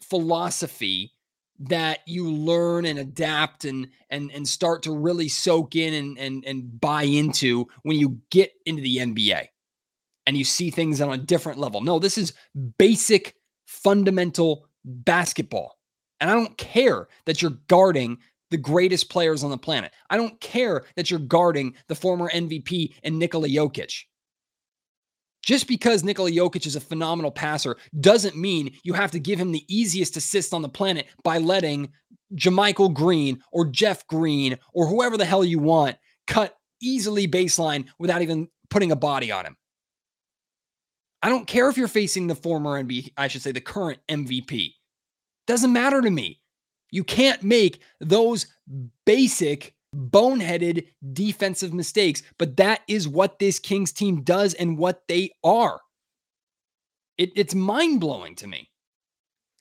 philosophy 0.02 1.14
that 1.60 2.00
you 2.08 2.30
learn 2.30 2.86
and 2.86 2.98
adapt 2.98 3.66
and 3.66 3.88
and 4.10 4.32
and 4.32 4.48
start 4.48 4.82
to 4.84 4.92
really 4.92 5.28
soak 5.28 5.76
in 5.76 5.94
and 5.94 6.18
and 6.18 6.44
and 6.46 6.82
buy 6.82 7.04
into 7.04 7.68
when 7.84 7.98
you 7.98 8.20
get 8.32 8.52
into 8.66 8.82
the 8.82 8.98
NBA 8.98 9.46
and 10.26 10.38
you 10.38 10.44
see 10.44 10.72
things 10.72 11.02
on 11.02 11.14
a 11.14 11.18
different 11.18 11.60
level. 11.60 11.82
No, 11.82 12.00
this 12.00 12.18
is 12.18 12.34
basic 12.78 13.36
fundamental 13.66 14.68
basketball. 14.84 15.78
And 16.22 16.30
I 16.30 16.36
don't 16.36 16.58
care 16.58 17.08
that 17.26 17.42
you're 17.42 17.58
guarding 17.68 18.20
the 18.52 18.58
greatest 18.58 19.10
players 19.10 19.44
on 19.44 19.50
the 19.50 19.58
planet. 19.58 19.92
I 20.10 20.18
don't 20.18 20.40
care 20.40 20.84
that 20.96 21.10
you're 21.10 21.20
guarding 21.20 21.74
the 21.88 21.96
former 21.96 22.30
MVP 22.30 22.94
and 23.04 23.18
Nikola 23.18 23.48
Jokic. 23.48 24.04
Just 25.42 25.68
because 25.68 26.04
Nikola 26.04 26.30
Jokic 26.30 26.68
is 26.68 26.76
a 26.76 26.82
phenomenal 26.82 27.32
passer 27.32 27.76
doesn't 28.00 28.36
mean 28.36 28.78
you 28.84 28.94
have 28.94 29.10
to 29.12 29.20
give 29.20 29.40
him 29.40 29.52
the 29.52 29.66
easiest 29.68 30.16
assist 30.16 30.54
on 30.54 30.62
the 30.62 30.70
planet 30.70 31.08
by 31.24 31.40
letting 31.40 31.92
JaMychal 32.36 32.94
Green 32.94 33.42
or 33.52 33.66
Jeff 33.66 34.06
Green 34.06 34.60
or 34.74 34.86
whoever 34.86 35.18
the 35.18 35.26
hell 35.26 35.44
you 35.44 35.58
want 35.58 35.98
cut 36.28 36.56
easily 36.80 37.28
baseline 37.28 37.88
without 37.98 38.22
even 38.22 38.48
putting 38.70 38.92
a 38.92 38.96
body 38.96 39.32
on 39.32 39.46
him. 39.46 39.58
I 41.24 41.30
don't 41.30 41.48
care 41.48 41.70
if 41.70 41.78
you're 41.78 41.88
facing 41.88 42.28
the 42.28 42.36
former 42.36 42.82
MVP, 42.82 43.14
I 43.18 43.28
should 43.28 43.42
say 43.42 43.52
the 43.52 43.62
current 43.62 44.00
MVP. 44.10 44.74
Doesn't 45.48 45.74
matter 45.74 46.02
to 46.02 46.10
me. 46.10 46.40
You 46.92 47.04
can't 47.04 47.42
make 47.42 47.82
those 48.00 48.48
basic 49.06 49.74
boneheaded 49.96 50.88
defensive 51.14 51.74
mistakes, 51.74 52.24
but 52.38 52.58
that 52.58 52.82
is 52.88 53.08
what 53.08 53.40
this 53.40 53.60
Kings 53.60 53.92
team 53.92 54.24
does 54.24 54.54
and 54.54 54.78
what 54.78 55.08
they 55.08 55.32
are. 55.44 55.80
It, 57.18 57.32
it's 57.36 57.56
mind 57.56 58.00
blowing 58.00 58.36
to 58.36 58.48
me. 58.48 58.70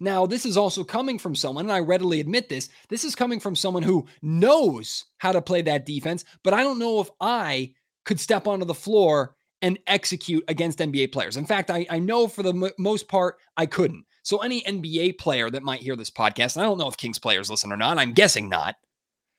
Now, 0.00 0.24
this 0.24 0.46
is 0.46 0.56
also 0.56 0.82
coming 0.82 1.18
from 1.18 1.34
someone, 1.34 1.66
and 1.66 1.72
I 1.72 1.80
readily 1.80 2.20
admit 2.20 2.48
this. 2.48 2.70
This 2.88 3.04
is 3.04 3.14
coming 3.14 3.38
from 3.38 3.54
someone 3.54 3.82
who 3.82 4.06
knows 4.22 5.04
how 5.18 5.32
to 5.32 5.42
play 5.42 5.60
that 5.62 5.84
defense, 5.84 6.24
but 6.42 6.54
I 6.54 6.62
don't 6.62 6.78
know 6.78 7.00
if 7.00 7.10
I 7.20 7.74
could 8.06 8.18
step 8.18 8.46
onto 8.46 8.64
the 8.64 8.74
floor 8.74 9.36
and 9.60 9.78
execute 9.86 10.42
against 10.48 10.78
NBA 10.78 11.12
players. 11.12 11.36
In 11.36 11.44
fact, 11.44 11.70
I, 11.70 11.86
I 11.90 11.98
know 11.98 12.28
for 12.28 12.42
the 12.42 12.54
m- 12.54 12.72
most 12.78 13.08
part, 13.08 13.36
I 13.58 13.66
couldn't. 13.66 14.06
So, 14.22 14.38
any 14.38 14.62
NBA 14.62 15.18
player 15.18 15.50
that 15.50 15.62
might 15.62 15.80
hear 15.80 15.96
this 15.96 16.10
podcast, 16.10 16.56
I 16.56 16.62
don't 16.62 16.78
know 16.78 16.88
if 16.88 16.96
Kings 16.96 17.18
players 17.18 17.50
listen 17.50 17.72
or 17.72 17.76
not, 17.76 17.98
I'm 17.98 18.12
guessing 18.12 18.48
not. 18.48 18.76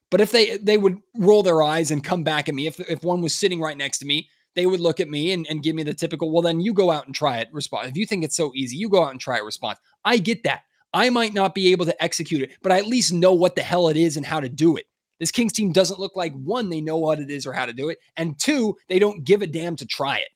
But 0.10 0.22
if 0.22 0.32
they 0.32 0.58
they 0.58 0.78
would 0.78 0.98
roll 1.16 1.44
their 1.44 1.64
eyes 1.64 1.92
and 1.92 2.04
come 2.04 2.24
back 2.24 2.50
at 2.50 2.56
me, 2.56 2.68
if 2.68 2.80
if 2.82 3.04
one 3.04 3.22
was 3.22 3.34
sitting 3.34 3.62
right 3.62 3.78
next 3.78 4.00
to 4.00 4.06
me, 4.06 4.30
they 4.56 4.66
would 4.66 4.80
look 4.80 5.00
at 5.00 5.10
me 5.10 5.32
and, 5.32 5.48
and 5.50 5.64
give 5.64 5.76
me 5.76 5.84
the 5.84 5.94
typical, 5.94 6.32
well, 6.32 6.42
then 6.42 6.60
you 6.60 6.74
go 6.74 6.92
out 6.92 7.06
and 7.06 7.16
try 7.16 7.38
it 7.38 7.50
response. 7.52 7.88
If 7.88 7.98
you 7.98 8.06
think 8.06 8.24
it's 8.24 8.36
so 8.36 8.52
easy, 8.54 8.76
you 8.76 8.90
go 8.90 9.04
out 9.04 9.12
and 9.12 9.20
try 9.20 9.38
it 9.38 9.46
response. 9.46 9.80
I 10.04 10.18
get 10.18 10.44
that. 10.44 10.64
I 10.94 11.10
might 11.10 11.34
not 11.34 11.56
be 11.56 11.72
able 11.72 11.86
to 11.86 12.04
execute 12.04 12.42
it, 12.42 12.52
but 12.62 12.72
I 12.72 12.80
at 12.80 12.88
least 12.88 13.14
know 13.14 13.34
what 13.34 13.56
the 13.56 13.62
hell 13.62 13.88
it 13.88 13.96
is 13.96 14.18
and 14.18 14.26
how 14.26 14.42
to 14.42 14.50
do 14.50 14.76
it. 14.76 14.86
This 15.20 15.32
Kings 15.32 15.54
team 15.54 15.72
doesn't 15.72 16.00
look 16.00 16.16
like 16.16 16.34
one, 16.34 16.70
they 16.70 16.82
know 16.82 16.98
what 16.98 17.20
it 17.20 17.30
is 17.30 17.46
or 17.46 17.54
how 17.54 17.66
to 17.66 17.74
do 17.74 17.90
it, 17.90 18.00
and 18.18 18.38
two, 18.38 18.76
they 18.90 19.00
don't 19.00 19.24
give 19.24 19.42
a 19.42 19.48
damn 19.48 19.76
to 19.78 19.86
try 19.86 20.18
it. 20.18 20.30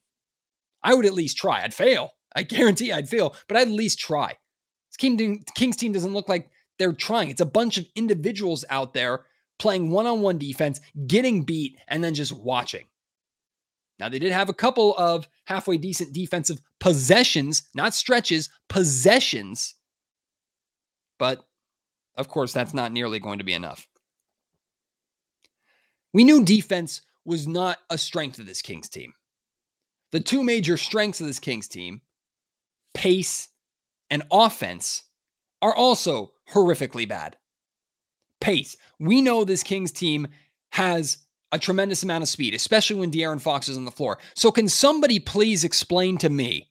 I 0.84 0.94
would 0.94 1.06
at 1.06 1.14
least 1.14 1.38
try. 1.38 1.64
I'd 1.64 1.74
fail. 1.74 2.12
I 2.36 2.44
guarantee 2.44 2.92
I'd 2.92 3.10
fail, 3.10 3.36
but 3.48 3.58
I'd 3.58 3.68
at 3.68 3.74
least 3.74 4.00
try. 4.00 4.36
This 4.92 5.44
Kings 5.56 5.78
team 5.78 5.94
doesn't 5.94 6.14
look 6.14 6.30
like 6.30 6.50
they're 6.78 6.94
trying. 6.94 7.30
It's 7.30 7.42
a 7.42 7.46
bunch 7.46 7.78
of 7.78 7.86
individuals 7.96 8.66
out 8.70 8.94
there 8.94 9.26
playing 9.60 9.90
one 9.90 10.06
on 10.06 10.22
one 10.22 10.38
defense, 10.38 10.82
getting 11.08 11.44
beat, 11.44 11.78
and 11.88 12.04
then 12.04 12.14
just 12.14 12.34
watching. 12.34 12.86
Now, 13.98 14.10
they 14.10 14.20
did 14.20 14.34
have 14.34 14.50
a 14.50 14.54
couple 14.54 14.94
of 14.98 15.28
halfway 15.46 15.78
decent 15.78 16.12
defensive 16.12 16.60
possessions, 16.82 17.64
not 17.74 17.94
stretches, 17.94 18.50
possessions. 18.68 19.76
But 21.18 21.46
of 22.18 22.28
course, 22.28 22.52
that's 22.52 22.74
not 22.74 22.92
nearly 22.92 23.20
going 23.20 23.38
to 23.38 23.46
be 23.46 23.54
enough. 23.54 23.88
We 26.14 26.26
knew 26.26 26.44
defense 26.44 27.02
was 27.24 27.48
not 27.48 27.78
a 27.90 27.98
strength 27.98 28.40
of 28.40 28.46
this 28.46 28.62
Kings 28.62 28.90
team. 28.90 29.14
The 30.12 30.20
two 30.20 30.44
major 30.44 30.76
strengths 30.78 31.22
of 31.22 31.28
this 31.28 31.40
Kings 31.40 31.70
team, 31.70 32.02
pace 32.96 33.50
and 34.10 34.24
offense, 34.32 35.04
are 35.62 35.76
also 35.76 36.32
horrifically 36.52 37.08
bad. 37.08 37.38
Pace. 38.42 38.76
We 39.00 39.22
know 39.22 39.44
this 39.44 39.64
Kings 39.64 39.92
team 39.92 40.28
has 40.72 41.18
a 41.52 41.60
tremendous 41.60 42.04
amount 42.04 42.22
of 42.22 42.30
speed, 42.30 42.54
especially 42.54 42.98
when 42.98 43.12
De'Aaron 43.12 43.42
Fox 43.42 43.70
is 43.70 43.78
on 43.78 43.86
the 43.86 43.92
floor. 43.92 44.20
So, 44.36 44.52
can 44.52 44.68
somebody 44.68 45.20
please 45.20 45.64
explain 45.64 46.18
to 46.20 46.30
me 46.30 46.70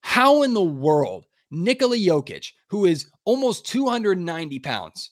how 0.00 0.42
in 0.42 0.54
the 0.54 0.62
world 0.62 1.26
Nikola 1.50 1.96
Jokic, 1.96 2.52
who 2.68 2.86
is 2.86 3.10
almost 3.24 3.66
290 3.66 4.58
pounds, 4.60 5.10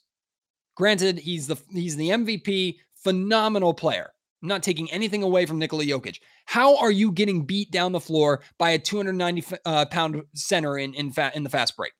granted 0.74 1.18
he's 1.18 1.46
the 1.46 1.56
he's 1.70 1.96
the 1.96 2.10
MVP, 2.10 2.76
phenomenal 2.96 3.74
plair. 3.74 4.13
I'm 4.44 4.48
not 4.48 4.62
taking 4.62 4.90
anything 4.92 5.22
away 5.22 5.46
from 5.46 5.58
Nikola 5.58 5.84
Jokic. 5.84 6.20
How 6.44 6.76
are 6.76 6.90
you 6.90 7.10
getting 7.10 7.46
beat 7.46 7.70
down 7.70 7.92
the 7.92 8.00
floor 8.00 8.42
by 8.58 8.70
a 8.70 8.78
290 8.78 9.56
uh, 9.64 9.86
pound 9.86 10.22
center 10.34 10.76
in 10.76 10.92
in, 10.92 11.12
fa- 11.12 11.32
in 11.34 11.44
the 11.44 11.48
fast 11.50 11.76
break? 11.78 11.94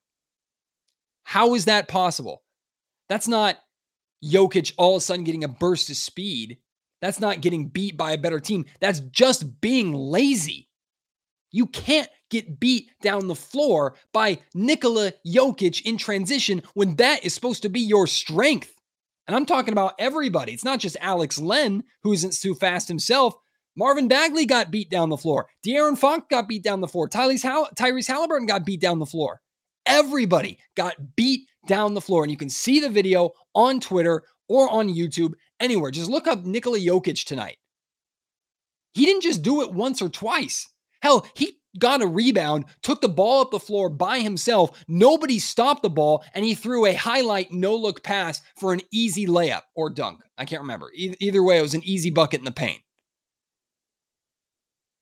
How 1.22 1.54
is 1.54 1.64
that 1.64 1.88
possible? 1.88 2.42
That's 3.08 3.26
not 3.26 3.56
Jokic 4.22 4.74
all 4.76 4.96
of 4.96 4.98
a 4.98 5.00
sudden 5.00 5.24
getting 5.24 5.44
a 5.44 5.48
burst 5.48 5.88
of 5.88 5.96
speed 5.96 6.58
that's 7.00 7.20
not 7.20 7.40
getting 7.40 7.68
beat 7.68 7.96
by 7.96 8.12
a 8.12 8.18
better 8.18 8.40
team. 8.40 8.66
That's 8.80 9.00
just 9.00 9.60
being 9.60 9.92
lazy. 9.94 10.68
You 11.50 11.66
can't 11.66 12.08
get 12.30 12.60
beat 12.60 12.90
down 13.02 13.26
the 13.26 13.34
floor 13.34 13.94
by 14.12 14.38
Nikola 14.54 15.12
Jokic 15.26 15.82
in 15.82 15.96
transition 15.96 16.62
when 16.74 16.96
that 16.96 17.24
is 17.24 17.34
supposed 17.34 17.62
to 17.62 17.68
be 17.68 17.80
your 17.80 18.06
strength. 18.06 18.73
And 19.26 19.34
I'm 19.34 19.46
talking 19.46 19.72
about 19.72 19.94
everybody. 19.98 20.52
It's 20.52 20.64
not 20.64 20.80
just 20.80 20.96
Alex 21.00 21.38
Len, 21.38 21.82
who 22.02 22.12
isn't 22.12 22.38
too 22.38 22.54
fast 22.54 22.88
himself. 22.88 23.34
Marvin 23.76 24.06
Bagley 24.06 24.46
got 24.46 24.70
beat 24.70 24.90
down 24.90 25.08
the 25.08 25.16
floor. 25.16 25.48
De'Aaron 25.66 25.98
Fox 25.98 26.26
got 26.30 26.48
beat 26.48 26.62
down 26.62 26.80
the 26.80 26.88
floor. 26.88 27.08
Tyrese, 27.08 27.68
Tyrese 27.74 28.06
Halliburton 28.06 28.46
got 28.46 28.64
beat 28.64 28.80
down 28.80 28.98
the 28.98 29.06
floor. 29.06 29.40
Everybody 29.86 30.58
got 30.76 30.94
beat 31.16 31.48
down 31.66 31.94
the 31.94 32.00
floor. 32.00 32.22
And 32.22 32.30
you 32.30 32.36
can 32.36 32.50
see 32.50 32.80
the 32.80 32.88
video 32.88 33.30
on 33.54 33.80
Twitter 33.80 34.22
or 34.48 34.68
on 34.70 34.88
YouTube 34.88 35.32
anywhere. 35.58 35.90
Just 35.90 36.10
look 36.10 36.26
up 36.26 36.44
Nikola 36.44 36.78
Jokic 36.78 37.24
tonight. 37.24 37.56
He 38.92 39.06
didn't 39.06 39.22
just 39.22 39.42
do 39.42 39.62
it 39.62 39.72
once 39.72 40.00
or 40.00 40.08
twice. 40.08 40.68
Hell, 41.02 41.26
he 41.34 41.58
got 41.78 42.02
a 42.02 42.06
rebound, 42.06 42.64
took 42.82 43.00
the 43.00 43.08
ball 43.08 43.40
up 43.40 43.50
the 43.50 43.60
floor 43.60 43.88
by 43.88 44.20
himself. 44.20 44.84
Nobody 44.88 45.38
stopped 45.38 45.82
the 45.82 45.90
ball, 45.90 46.24
and 46.34 46.44
he 46.44 46.54
threw 46.54 46.86
a 46.86 46.94
highlight 46.94 47.52
no 47.52 47.74
look 47.74 48.02
pass 48.02 48.42
for 48.56 48.72
an 48.72 48.80
easy 48.90 49.26
layup 49.26 49.62
or 49.74 49.90
dunk. 49.90 50.20
I 50.38 50.44
can't 50.44 50.62
remember. 50.62 50.90
Either 50.94 51.42
way, 51.42 51.58
it 51.58 51.62
was 51.62 51.74
an 51.74 51.84
easy 51.84 52.10
bucket 52.10 52.40
in 52.40 52.44
the 52.44 52.52
paint. 52.52 52.80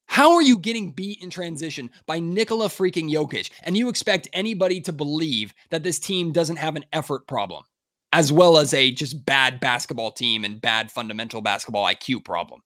How 0.07 0.33
are 0.33 0.43
you 0.43 0.59
getting 0.59 0.93
beat 0.93 1.23
in 1.23 1.31
transition 1.31 1.91
by 2.07 2.19
Nikola 2.19 2.69
freaking 2.69 3.11
Jokic? 3.11 3.51
And 3.63 3.77
you 3.77 3.89
expect 3.89 4.29
anybody 4.35 4.81
to 4.83 4.93
believe 4.93 5.55
that 5.71 5.83
this 5.83 5.99
team 5.99 6.33
doesn't 6.33 6.57
have 6.57 6.77
an 6.77 6.85
effort 6.93 7.27
problem? 7.27 7.65
as 8.13 8.31
well 8.31 8.59
as 8.59 8.75
a 8.75 8.91
just 8.91 9.25
bad 9.25 9.59
basketball 9.59 10.13
team 10.13 10.45
and 10.45 10.61
bad 10.61 10.91
fundamental 10.91 11.41
basketball 11.41 11.87
IQ 11.87 12.25
problem. 12.25 12.63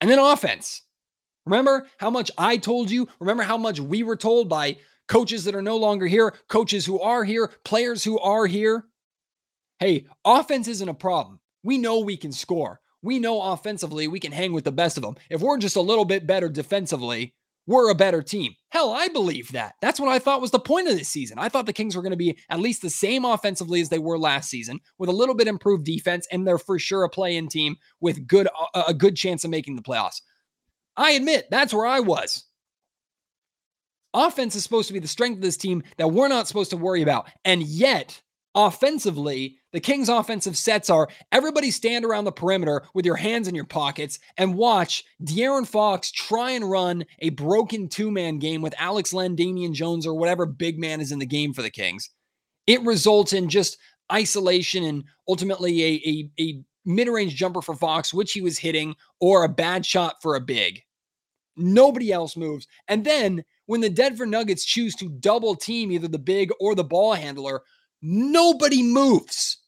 And 0.00 0.10
then 0.10 0.18
offense. 0.18 0.82
Remember 1.50 1.88
how 1.98 2.10
much 2.10 2.30
I 2.38 2.56
told 2.56 2.92
you? 2.92 3.08
Remember 3.18 3.42
how 3.42 3.56
much 3.58 3.80
we 3.80 4.04
were 4.04 4.16
told 4.16 4.48
by 4.48 4.76
coaches 5.08 5.42
that 5.44 5.54
are 5.56 5.62
no 5.62 5.76
longer 5.76 6.06
here, 6.06 6.32
coaches 6.48 6.86
who 6.86 7.00
are 7.00 7.24
here, 7.24 7.50
players 7.64 8.04
who 8.04 8.20
are 8.20 8.46
here? 8.46 8.84
Hey, 9.80 10.06
offense 10.24 10.68
isn't 10.68 10.88
a 10.88 10.94
problem. 10.94 11.40
We 11.64 11.76
know 11.76 11.98
we 11.98 12.16
can 12.16 12.30
score. 12.30 12.80
We 13.02 13.18
know 13.18 13.42
offensively 13.42 14.06
we 14.06 14.20
can 14.20 14.30
hang 14.30 14.52
with 14.52 14.62
the 14.62 14.70
best 14.70 14.96
of 14.96 15.02
them. 15.02 15.16
If 15.28 15.40
we're 15.40 15.58
just 15.58 15.74
a 15.74 15.80
little 15.80 16.04
bit 16.04 16.24
better 16.24 16.48
defensively, 16.48 17.34
we're 17.66 17.90
a 17.90 17.96
better 17.96 18.22
team. 18.22 18.54
Hell, 18.68 18.92
I 18.92 19.08
believe 19.08 19.50
that. 19.52 19.74
That's 19.82 19.98
what 19.98 20.08
I 20.08 20.20
thought 20.20 20.40
was 20.40 20.52
the 20.52 20.60
point 20.60 20.88
of 20.88 20.96
this 20.96 21.08
season. 21.08 21.38
I 21.40 21.48
thought 21.48 21.66
the 21.66 21.72
Kings 21.72 21.96
were 21.96 22.02
going 22.02 22.12
to 22.12 22.16
be 22.16 22.38
at 22.48 22.60
least 22.60 22.82
the 22.82 22.90
same 22.90 23.24
offensively 23.24 23.80
as 23.80 23.88
they 23.88 23.98
were 23.98 24.18
last 24.18 24.50
season, 24.50 24.80
with 24.98 25.08
a 25.08 25.12
little 25.12 25.34
bit 25.34 25.48
improved 25.48 25.84
defense, 25.84 26.28
and 26.30 26.46
they're 26.46 26.58
for 26.58 26.78
sure 26.78 27.02
a 27.02 27.08
play-in 27.08 27.48
team 27.48 27.76
with 28.00 28.26
good 28.28 28.48
a 28.74 28.94
good 28.94 29.16
chance 29.16 29.44
of 29.44 29.50
making 29.50 29.76
the 29.76 29.82
playoffs. 29.82 30.20
I 31.00 31.12
admit 31.12 31.48
that's 31.50 31.72
where 31.72 31.86
I 31.86 32.00
was. 32.00 32.44
Offense 34.12 34.54
is 34.54 34.62
supposed 34.62 34.88
to 34.88 34.92
be 34.92 35.00
the 35.00 35.08
strength 35.08 35.36
of 35.36 35.42
this 35.42 35.56
team 35.56 35.82
that 35.96 36.08
we're 36.08 36.28
not 36.28 36.46
supposed 36.46 36.70
to 36.70 36.76
worry 36.76 37.00
about, 37.00 37.30
and 37.46 37.62
yet 37.62 38.20
offensively, 38.54 39.56
the 39.72 39.80
Kings' 39.80 40.10
offensive 40.10 40.58
sets 40.58 40.90
are 40.90 41.08
everybody 41.32 41.70
stand 41.70 42.04
around 42.04 42.24
the 42.24 42.32
perimeter 42.32 42.82
with 42.92 43.06
your 43.06 43.16
hands 43.16 43.48
in 43.48 43.54
your 43.54 43.64
pockets 43.64 44.18
and 44.36 44.54
watch 44.54 45.04
De'Aaron 45.24 45.66
Fox 45.66 46.10
try 46.10 46.50
and 46.50 46.70
run 46.70 47.06
a 47.20 47.30
broken 47.30 47.88
two 47.88 48.10
man 48.10 48.38
game 48.38 48.60
with 48.60 48.74
Alex 48.76 49.14
Len, 49.14 49.34
Damian 49.34 49.72
Jones, 49.72 50.06
or 50.06 50.12
whatever 50.12 50.44
big 50.44 50.78
man 50.78 51.00
is 51.00 51.12
in 51.12 51.18
the 51.18 51.24
game 51.24 51.54
for 51.54 51.62
the 51.62 51.70
Kings. 51.70 52.10
It 52.66 52.82
results 52.82 53.32
in 53.32 53.48
just 53.48 53.78
isolation 54.12 54.84
and 54.84 55.04
ultimately 55.26 55.82
a, 55.82 56.02
a, 56.06 56.42
a 56.42 56.64
mid 56.84 57.08
range 57.08 57.36
jumper 57.36 57.62
for 57.62 57.74
Fox, 57.74 58.12
which 58.12 58.32
he 58.32 58.42
was 58.42 58.58
hitting, 58.58 58.94
or 59.18 59.44
a 59.44 59.48
bad 59.48 59.86
shot 59.86 60.16
for 60.20 60.34
a 60.34 60.40
big. 60.40 60.82
Nobody 61.60 62.12
else 62.12 62.36
moves. 62.36 62.66
And 62.88 63.04
then 63.04 63.44
when 63.66 63.80
the 63.80 63.90
Denver 63.90 64.26
Nuggets 64.26 64.64
choose 64.64 64.94
to 64.96 65.08
double 65.08 65.54
team 65.54 65.92
either 65.92 66.08
the 66.08 66.18
big 66.18 66.50
or 66.58 66.74
the 66.74 66.84
ball 66.84 67.14
handler, 67.14 67.62
nobody 68.02 68.82
moves. 68.82 69.58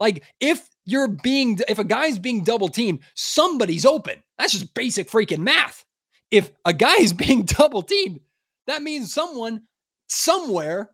Like 0.00 0.24
if 0.40 0.68
you're 0.84 1.08
being, 1.08 1.60
if 1.68 1.78
a 1.78 1.84
guy's 1.84 2.18
being 2.18 2.42
double 2.42 2.68
teamed, 2.68 3.00
somebody's 3.14 3.86
open. 3.86 4.22
That's 4.38 4.52
just 4.52 4.74
basic 4.74 5.10
freaking 5.10 5.38
math. 5.38 5.84
If 6.30 6.50
a 6.64 6.72
guy 6.72 6.96
is 6.96 7.12
being 7.12 7.42
double 7.42 7.82
teamed, 7.82 8.20
that 8.66 8.82
means 8.82 9.12
someone 9.12 9.62
somewhere 10.08 10.90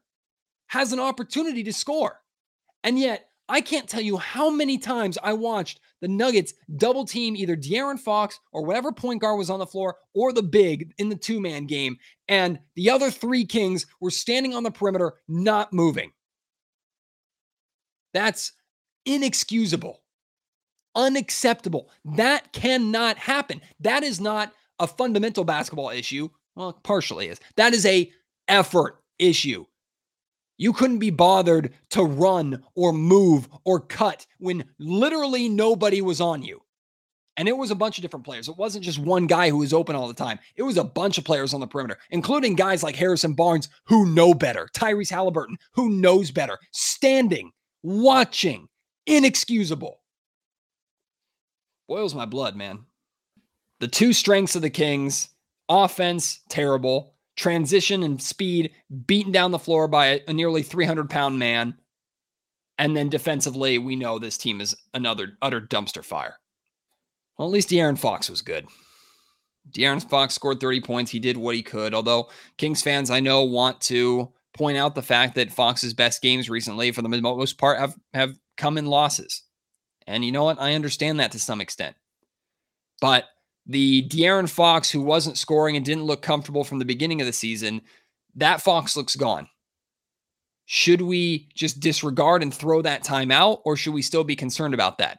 has 0.67 0.93
an 0.93 1.01
opportunity 1.01 1.63
to 1.65 1.73
score. 1.73 2.19
And 2.85 2.99
yet, 2.99 3.29
I 3.49 3.61
can't 3.61 3.89
tell 3.89 4.01
you 4.01 4.17
how 4.17 4.51
many 4.51 4.79
times 4.79 5.19
I 5.23 5.35
watched 5.35 5.81
the 6.02 6.09
Nuggets 6.09 6.52
double 6.76 7.06
team 7.06 7.35
either 7.35 7.56
De'Aaron 7.56 7.99
Fox 7.99 8.38
or 8.52 8.66
whatever 8.66 8.92
point 8.92 9.23
guard 9.23 9.38
was 9.38 9.49
on 9.49 9.61
the 9.61 9.66
floor 9.66 9.97
or 10.14 10.32
the 10.32 10.42
big 10.42 10.92
in 10.99 11.09
the 11.09 11.16
two 11.16 11.40
man 11.40 11.64
game. 11.64 11.97
And 12.28 12.59
the 12.75 12.90
other 12.90 13.11
three 13.11 13.47
Kings 13.47 13.87
were 14.00 14.11
standing 14.11 14.54
on 14.54 14.64
the 14.64 14.71
perimeter, 14.71 15.14
not 15.28 15.73
moving. 15.73 16.12
That's 18.12 18.52
inexcusable, 19.06 20.02
unacceptable. 20.94 21.88
That 22.04 22.52
cannot 22.52 23.16
happen. 23.16 23.62
That 23.80 24.02
is 24.02 24.21
not 24.21 24.52
a 24.78 24.87
fundamental 24.87 25.44
basketball 25.44 25.90
issue. 25.90 26.28
Well, 26.56 26.75
partially 26.82 27.28
is. 27.28 27.40
That 27.56 27.73
is 27.73 27.87
a 27.87 28.12
effort 28.49 28.99
issue. 29.18 29.64
You 30.62 30.73
couldn't 30.73 31.00
be 31.00 31.11
bothered 31.11 31.75
to 31.90 32.04
run 32.04 32.62
or 32.76 32.92
move 32.92 33.49
or 33.64 33.81
cut 33.81 34.25
when 34.38 34.64
literally 34.78 35.49
nobody 35.49 36.00
was 36.00 36.21
on 36.21 36.40
you. 36.45 36.62
And 37.37 37.49
it 37.49 37.57
was 37.57 37.73
a 37.73 37.75
bunch 37.75 37.99
of 37.99 38.02
different 38.02 38.25
players. 38.25 38.49
It 38.49 38.57
wasn't 38.57 38.85
just 38.85 39.00
one 39.00 39.26
guy 39.26 39.50
who 39.50 39.57
was 39.57 39.73
open 39.73 39.97
all 39.97 40.07
the 40.07 40.14
time. 40.14 40.38
It 40.54 40.62
was 40.62 40.76
a 40.76 40.85
bunch 40.85 41.19
of 41.19 41.25
players 41.25 41.52
on 41.52 41.59
the 41.59 41.66
perimeter, 41.66 41.99
including 42.11 42.54
guys 42.54 42.85
like 42.85 42.95
Harrison 42.95 43.33
Barnes 43.33 43.69
who 43.87 44.07
know 44.07 44.35
better, 44.35 44.69
Tyrese 44.73 45.11
Halliburton 45.11 45.57
who 45.73 45.90
knows 45.90 46.31
better, 46.31 46.61
standing, 46.71 47.50
watching, 47.83 48.69
inexcusable. 49.07 49.99
Boils 51.88 52.14
my 52.14 52.25
blood, 52.25 52.54
man. 52.54 52.85
The 53.81 53.88
two 53.88 54.12
strengths 54.12 54.54
of 54.54 54.62
the 54.62 54.71
Kings 54.71 55.28
offense, 55.69 56.38
terrible 56.49 57.14
transition 57.37 58.03
and 58.03 58.21
speed, 58.21 58.73
beaten 59.07 59.33
down 59.33 59.51
the 59.51 59.59
floor 59.59 59.89
by 59.89 60.07
a, 60.07 60.21
a 60.29 60.33
nearly 60.33 60.62
300 60.62 61.09
pound 61.09 61.39
man. 61.39 61.75
And 62.79 62.97
then 62.97 63.09
defensively, 63.09 63.79
we 63.79 63.97
know 63.97 64.19
this 64.19 64.39
team 64.39 64.61
is 64.61 64.75
another 64.95 65.37
utter 65.41 65.61
dumpster 65.61 66.05
fire. 66.05 66.39
Well, 67.39 67.49
at 67.49 67.53
least 67.53 67.71
De'Aaron 67.71 67.99
Fox 67.99 68.29
was 68.29 68.43
good. 68.43 68.67
De'Aaron 69.71 70.07
Fox 70.09 70.35
scored 70.35 70.61
30 70.61 70.81
points. 70.81 71.11
He 71.11 71.21
did 71.21 71.37
what 71.37 71.55
he 71.55 71.62
could. 71.62 71.95
Although 71.95 72.29
Kings 72.57 72.83
fans, 72.83 73.11
I 73.11 73.21
know, 73.21 73.45
want 73.45 73.81
to 73.83 74.33
point 74.55 74.77
out 74.77 74.95
the 74.95 75.03
fact 75.03 75.35
that 75.37 75.53
Fox's 75.53 75.95
best 75.95 76.21
games 76.21 76.51
recently, 76.51 76.91
for 76.93 77.03
the 77.03 77.09
most 77.09 77.59
part, 77.59 77.79
have, 77.79 77.95
have 78.12 78.37
come 78.57 78.77
in 78.77 78.87
losses. 78.87 79.43
And 80.07 80.25
you 80.25 80.33
know 80.33 80.45
what? 80.45 80.61
I 80.61 80.75
understand 80.75 81.21
that 81.21 81.33
to 81.33 81.39
some 81.39 81.61
extent. 81.61 81.97
But 83.01 83.25
the 83.66 84.09
De'Aaron 84.09 84.49
Fox, 84.49 84.90
who 84.90 85.00
wasn't 85.00 85.38
scoring 85.38 85.76
and 85.76 85.85
didn't 85.85 86.04
look 86.04 86.23
comfortable 86.23 86.64
from 86.64 86.78
the 86.78 86.85
beginning 86.85 87.21
of 87.21 87.26
the 87.26 87.33
season, 87.33 87.83
that 88.35 88.62
Fox 88.62 88.97
looks 88.97 89.16
gone. 89.16 89.49
Should 90.66 91.02
we 91.02 91.49
just 91.54 91.81
disregard 91.81 92.42
and 92.42 92.52
throw 92.52 92.83
that 92.83 93.04
time 93.04 93.31
out, 93.31 93.61
or 93.64 93.76
should 93.76 93.95
we 93.95 94.02
still 94.02 94.25
be 94.25 94.37
concerned 94.37 94.75
about 94.75 94.99
that? 94.99 95.19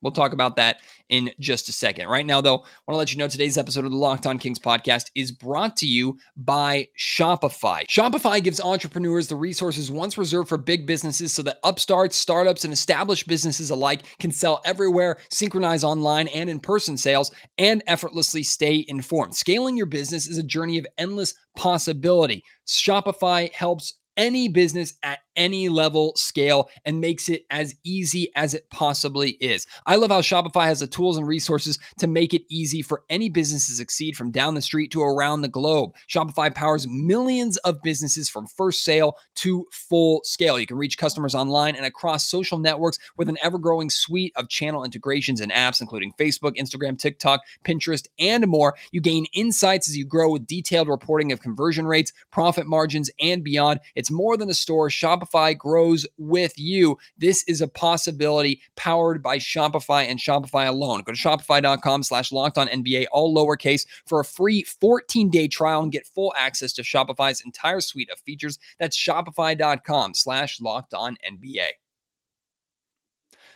We'll 0.00 0.12
talk 0.12 0.32
about 0.32 0.56
that 0.56 0.78
in 1.08 1.30
just 1.40 1.68
a 1.68 1.72
second. 1.72 2.08
Right 2.08 2.26
now, 2.26 2.40
though, 2.40 2.56
I 2.56 2.58
want 2.58 2.94
to 2.94 2.96
let 2.96 3.12
you 3.12 3.18
know 3.18 3.28
today's 3.28 3.58
episode 3.58 3.84
of 3.84 3.90
the 3.90 3.96
Locked 3.96 4.26
On 4.26 4.38
Kings 4.38 4.58
podcast 4.58 5.06
is 5.14 5.32
brought 5.32 5.76
to 5.78 5.86
you 5.86 6.18
by 6.36 6.88
Shopify. 6.98 7.86
Shopify 7.86 8.42
gives 8.42 8.60
entrepreneurs 8.60 9.26
the 9.26 9.36
resources 9.36 9.90
once 9.90 10.16
reserved 10.16 10.48
for 10.48 10.58
big 10.58 10.86
businesses 10.86 11.32
so 11.32 11.42
that 11.42 11.58
upstarts, 11.64 12.16
startups, 12.16 12.64
and 12.64 12.72
established 12.72 13.26
businesses 13.26 13.70
alike 13.70 14.02
can 14.20 14.30
sell 14.30 14.60
everywhere, 14.64 15.18
synchronize 15.30 15.82
online 15.82 16.28
and 16.28 16.48
in 16.48 16.60
person 16.60 16.96
sales, 16.96 17.32
and 17.58 17.82
effortlessly 17.86 18.42
stay 18.42 18.84
informed. 18.88 19.34
Scaling 19.34 19.76
your 19.76 19.86
business 19.86 20.28
is 20.28 20.38
a 20.38 20.42
journey 20.42 20.78
of 20.78 20.86
endless 20.98 21.34
possibility. 21.56 22.44
Shopify 22.66 23.52
helps 23.52 23.94
any 24.16 24.48
business 24.48 24.94
at 25.02 25.20
any 25.38 25.70
level 25.70 26.12
scale 26.16 26.68
and 26.84 27.00
makes 27.00 27.30
it 27.30 27.46
as 27.50 27.74
easy 27.84 28.30
as 28.34 28.52
it 28.52 28.68
possibly 28.68 29.30
is. 29.40 29.66
I 29.86 29.96
love 29.96 30.10
how 30.10 30.20
Shopify 30.20 30.64
has 30.64 30.80
the 30.80 30.86
tools 30.86 31.16
and 31.16 31.26
resources 31.26 31.78
to 31.98 32.06
make 32.06 32.34
it 32.34 32.42
easy 32.50 32.82
for 32.82 33.04
any 33.08 33.30
business 33.30 33.66
to 33.68 33.72
succeed 33.72 34.16
from 34.16 34.30
down 34.30 34.54
the 34.54 34.60
street 34.60 34.90
to 34.92 35.02
around 35.02 35.40
the 35.40 35.48
globe. 35.48 35.94
Shopify 36.10 36.54
powers 36.54 36.86
millions 36.86 37.56
of 37.58 37.80
businesses 37.82 38.28
from 38.28 38.46
first 38.46 38.84
sale 38.84 39.16
to 39.36 39.64
full 39.72 40.20
scale. 40.24 40.58
You 40.58 40.66
can 40.66 40.76
reach 40.76 40.98
customers 40.98 41.34
online 41.34 41.76
and 41.76 41.86
across 41.86 42.28
social 42.28 42.58
networks 42.58 42.98
with 43.16 43.28
an 43.28 43.38
ever 43.42 43.58
growing 43.58 43.88
suite 43.88 44.32
of 44.36 44.48
channel 44.48 44.84
integrations 44.84 45.40
and 45.40 45.52
apps, 45.52 45.80
including 45.80 46.12
Facebook, 46.18 46.56
Instagram, 46.56 46.98
TikTok, 46.98 47.40
Pinterest, 47.64 48.06
and 48.18 48.46
more. 48.48 48.74
You 48.90 49.00
gain 49.00 49.26
insights 49.32 49.88
as 49.88 49.96
you 49.96 50.04
grow 50.04 50.30
with 50.32 50.46
detailed 50.46 50.88
reporting 50.88 51.30
of 51.30 51.40
conversion 51.40 51.86
rates, 51.86 52.12
profit 52.32 52.66
margins, 52.66 53.10
and 53.20 53.44
beyond. 53.44 53.78
It's 53.94 54.10
more 54.10 54.36
than 54.36 54.50
a 54.50 54.54
store. 54.54 54.88
Shopify 54.88 55.27
Shopify 55.28 55.56
grows 55.56 56.06
with 56.16 56.58
you. 56.58 56.98
This 57.16 57.44
is 57.44 57.60
a 57.60 57.68
possibility 57.68 58.62
powered 58.76 59.22
by 59.22 59.38
Shopify 59.38 60.08
and 60.08 60.18
Shopify 60.18 60.68
alone. 60.68 61.02
Go 61.02 61.12
to 61.12 61.18
shopify.com 61.18 62.02
slash 62.02 62.32
locked 62.32 62.58
on 62.58 62.68
NBA, 62.68 63.06
all 63.12 63.34
lowercase, 63.34 63.86
for 64.06 64.20
a 64.20 64.24
free 64.24 64.62
14 64.62 65.30
day 65.30 65.48
trial 65.48 65.82
and 65.82 65.92
get 65.92 66.06
full 66.06 66.32
access 66.36 66.72
to 66.74 66.82
Shopify's 66.82 67.42
entire 67.44 67.80
suite 67.80 68.10
of 68.10 68.20
features. 68.20 68.58
That's 68.78 68.96
shopify.com 68.96 70.14
slash 70.14 70.60
locked 70.60 70.94
on 70.94 71.16
NBA. 71.28 71.68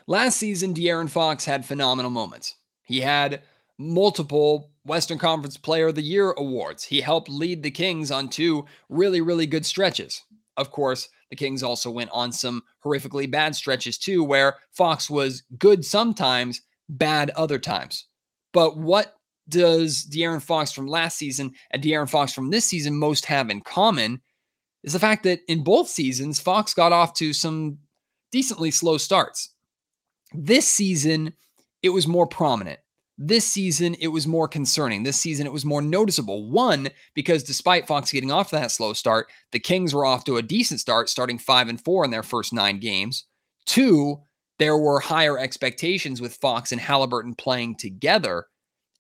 Last 0.07 0.37
season, 0.37 0.75
De'Aaron 0.75 1.09
Fox 1.09 1.45
had 1.45 1.65
phenomenal 1.65 2.11
moments. 2.11 2.57
He 2.83 3.01
had 3.01 3.43
multiple 3.79 4.71
Western 4.85 5.19
Conference 5.19 5.57
Player 5.57 5.89
of 5.89 5.95
the 5.95 6.03
Year 6.03 6.33
awards. 6.33 6.83
He 6.85 7.01
helped 7.01 7.29
lead 7.29 7.63
the 7.63 7.71
Kings 7.71 8.11
on 8.11 8.29
two 8.29 8.67
really, 8.89 9.21
really 9.21 9.47
good 9.47 9.65
stretches. 9.65 10.23
Of 10.57 10.71
course, 10.71 11.09
the 11.33 11.37
Kings 11.37 11.63
also 11.63 11.91
went 11.91 12.11
on 12.13 12.31
some 12.31 12.63
horrifically 12.85 13.29
bad 13.29 13.57
stretches 13.57 13.97
too, 13.97 14.23
where 14.23 14.57
Fox 14.71 15.09
was 15.09 15.45
good 15.59 15.83
sometimes, 15.83 16.61
bad 16.91 17.31
other 17.31 17.59
times. 17.59 18.05
But 18.53 18.77
what 18.77 19.15
does 19.49 20.07
De'Aaron 20.13 20.43
Fox 20.43 20.73
from 20.73 20.87
last 20.87 21.17
season 21.17 21.55
and 21.71 21.83
De'Aaron 21.83 22.11
Fox 22.11 22.35
from 22.35 22.51
this 22.51 22.67
season 22.67 22.99
most 22.99 23.25
have 23.25 23.49
in 23.49 23.63
common 23.63 24.21
is 24.85 24.93
the 24.93 24.99
fact 24.99 25.23
that 25.23 25.41
in 25.49 25.65
both 25.65 25.89
seasons, 25.89 26.39
Fox 26.39 26.75
got 26.75 26.93
off 26.93 27.15
to 27.15 27.33
some 27.33 27.79
decently 28.31 28.71
slow 28.71 28.99
starts. 28.99 29.55
This 30.35 30.69
season, 30.69 31.33
it 31.83 31.89
was 31.89 32.07
more 32.07 32.27
prominent. 32.27 32.79
This 33.19 33.47
season, 33.47 33.95
it 34.01 34.09
was 34.09 34.27
more 34.27 34.49
concerning. 34.49 35.03
This 35.03 35.21
season, 35.21 35.47
it 35.47 35.53
was 35.53 35.65
more 35.65 35.83
noticeable. 35.83 36.51
One, 36.51 36.89
because 37.15 37.43
despite 37.43 37.87
Fox 37.87 38.11
getting 38.11 38.33
off 38.33 38.51
that 38.51 38.71
slow 38.71 38.95
start, 38.95 39.29
the 39.53 39.61
Kings 39.61 39.95
were 39.95 40.07
off 40.07 40.25
to 40.25 40.39
a 40.39 40.43
decent 40.43 40.81
start, 40.81 41.09
starting 41.09 41.39
five 41.39 41.69
and 41.69 41.83
four 41.83 42.05
in 42.05 42.11
their 42.11 42.23
first 42.23 42.53
nine 42.53 42.81
games. 42.81 43.25
Two, 43.67 44.23
there 44.59 44.79
were 44.79 45.01
higher 45.01 45.39
expectations 45.39 46.21
with 46.21 46.37
Fox 46.37 46.73
and 46.73 46.81
Halliburton 46.81 47.35
playing 47.35 47.77
together. 47.77 48.47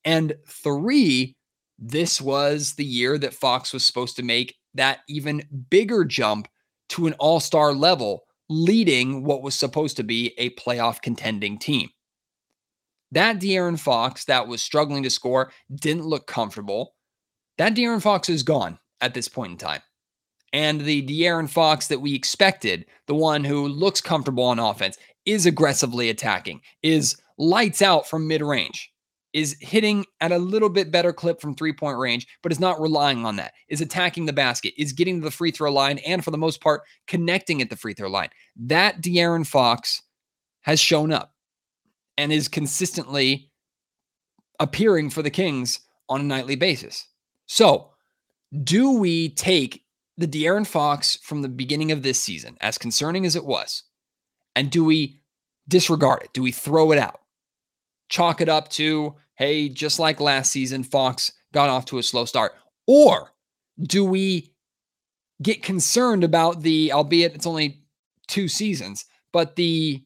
And 0.05 0.35
three, 0.47 1.37
this 1.79 2.21
was 2.21 2.75
the 2.75 2.85
year 2.85 3.19
that 3.19 3.35
Fox 3.35 3.73
was 3.73 3.85
supposed 3.85 4.17
to 4.17 4.23
make 4.23 4.57
that 4.75 5.01
even 5.09 5.43
bigger 5.71 6.05
jump 6.05 6.49
to 6.91 7.07
an 7.07 7.15
all 7.15 7.41
star 7.41 7.73
level, 7.73 8.25
leading 8.49 9.25
what 9.25 9.43
was 9.43 9.55
supposed 9.55 9.97
to 9.97 10.05
be 10.05 10.35
a 10.39 10.51
playoff 10.51 11.01
contending 11.01 11.59
team. 11.59 11.89
That 13.13 13.39
De'Aaron 13.39 13.79
Fox 13.79 14.25
that 14.25 14.49
was 14.49 14.63
struggling 14.63 15.03
to 15.03 15.11
score 15.11 15.53
didn't 15.75 16.07
look 16.07 16.27
comfortable. 16.27 16.95
That 17.59 17.75
De'Aaron 17.75 18.03
Fox 18.03 18.29
is 18.29 18.43
gone 18.43 18.79
at 19.01 19.15
this 19.15 19.29
point 19.29 19.53
in 19.53 19.59
time. 19.59 19.83
And 20.55 20.81
the 20.81 21.07
De'Aaron 21.07 21.49
Fox 21.49 21.87
that 21.89 22.01
we 22.01 22.15
expected, 22.15 22.87
the 23.07 23.15
one 23.15 23.45
who 23.45 23.69
looks 23.69 24.01
comfortable 24.01 24.45
on 24.45 24.59
offense, 24.59 24.99
is 25.25 25.47
aggressively 25.47 26.09
attacking, 26.09 26.61
is 26.83 27.17
lights 27.39 27.83
out 27.83 28.09
from 28.09 28.27
mid 28.27 28.43
range, 28.43 28.91
is 29.33 29.57
hitting 29.61 30.05
at 30.21 30.33
a 30.33 30.39
little 30.39 30.69
bit 30.69 30.91
better 30.91 31.13
clip 31.13 31.41
from 31.41 31.55
three 31.55 31.73
point 31.73 31.99
range, 31.99 32.27
but 32.43 32.53
is 32.53 32.61
not 32.61 32.81
relying 32.81 33.25
on 33.27 33.37
that, 33.37 33.53
is 33.69 33.81
attacking 33.83 34.27
the 34.27 34.33
basket, 34.33 34.75
is 34.79 34.93
getting 34.93 35.21
to 35.21 35.25
the 35.25 35.31
free 35.31 35.51
throw 35.51 35.73
line, 35.73 35.99
and 35.99 36.25
for 36.25 36.31
the 36.31 36.39
most 36.39 36.63
part, 36.63 36.83
connecting 37.07 37.61
at 37.61 37.71
the 37.71 37.77
free 37.77 37.95
throw 37.95 38.09
line. 38.09 38.31
That 38.57 39.03
De'Aaron 39.03 39.47
Fox 39.47 40.03
has 40.63 40.81
shown 40.81 41.13
up 41.13 41.33
and 42.23 42.33
is 42.33 42.47
consistently 42.47 43.51
appearing 44.61 45.11
for 45.11 45.23
the 45.23 45.31
Kings 45.31 45.81
on 46.09 46.21
a 46.21 46.25
nightly 46.25 46.55
basis. 46.55 47.09
So, 47.47 47.91
do 48.63 48.93
we 48.93 49.31
take 49.31 49.85
the 50.17 50.29
De'Aaron 50.29 50.67
Fox 50.67 51.17
from 51.17 51.43
the 51.43 51.49
beginning 51.49 51.91
of 51.91 52.03
this 52.03 52.21
season, 52.21 52.57
as 52.61 52.79
concerning 52.79 53.27
as 53.27 53.35
it 53.35 53.45
was, 53.45 53.83
and 54.55 54.71
do 54.71 54.85
we 54.85 55.21
disregard 55.67 56.23
it? 56.23 56.33
Do 56.33 56.43
we 56.43 56.53
throw 56.53 56.93
it 56.93 56.99
out? 56.99 57.21
Chalk 58.09 58.41
it 58.41 58.49
up 58.49 58.69
to, 58.71 59.17
hey, 59.35 59.69
just 59.69 59.99
like 59.99 60.21
last 60.21 60.53
season, 60.53 60.85
Fox 60.85 61.33
got 61.53 61.71
off 61.71 61.87
to 61.87 61.99
a 61.99 62.03
slow 62.05 62.25
start? 62.25 62.53
Or 62.87 63.33
do 63.83 64.05
we 64.05 64.53
get 65.43 65.65
concerned 65.65 66.23
about 66.23 66.63
the, 66.63 66.93
albeit 66.93 67.35
it's 67.35 67.47
only 67.47 67.83
two 68.29 68.47
seasons, 68.47 69.07
but 69.33 69.57
the 69.57 70.05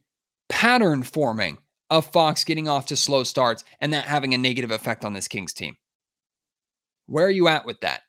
pattern 0.48 1.02
forming 1.02 1.58
of 1.90 2.10
Fox 2.12 2.44
getting 2.44 2.68
off 2.68 2.86
to 2.86 2.96
slow 2.96 3.22
starts 3.24 3.64
and 3.80 3.92
that 3.92 4.04
having 4.04 4.34
a 4.34 4.38
negative 4.38 4.70
effect 4.70 5.04
on 5.04 5.12
this 5.12 5.28
Kings 5.28 5.52
team. 5.52 5.76
Where 7.06 7.26
are 7.26 7.30
you 7.30 7.48
at 7.48 7.64
with 7.64 7.80
that? 7.80 8.02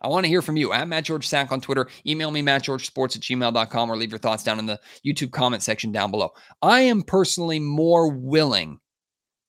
I 0.00 0.08
want 0.08 0.24
to 0.24 0.28
hear 0.28 0.42
from 0.42 0.56
you 0.56 0.72
at 0.72 0.86
Matt 0.86 1.04
George 1.04 1.26
Sack 1.26 1.50
on 1.50 1.60
Twitter. 1.60 1.88
Email 2.06 2.30
me, 2.30 2.42
mattgeorgesports 2.42 3.16
at 3.16 3.22
gmail.com, 3.22 3.90
or 3.90 3.96
leave 3.96 4.10
your 4.10 4.18
thoughts 4.18 4.42
down 4.42 4.58
in 4.58 4.66
the 4.66 4.78
YouTube 5.06 5.32
comment 5.32 5.62
section 5.62 5.92
down 5.92 6.10
below. 6.10 6.30
I 6.60 6.82
am 6.82 7.02
personally 7.02 7.58
more 7.58 8.10
willing 8.10 8.80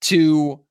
to 0.02 0.64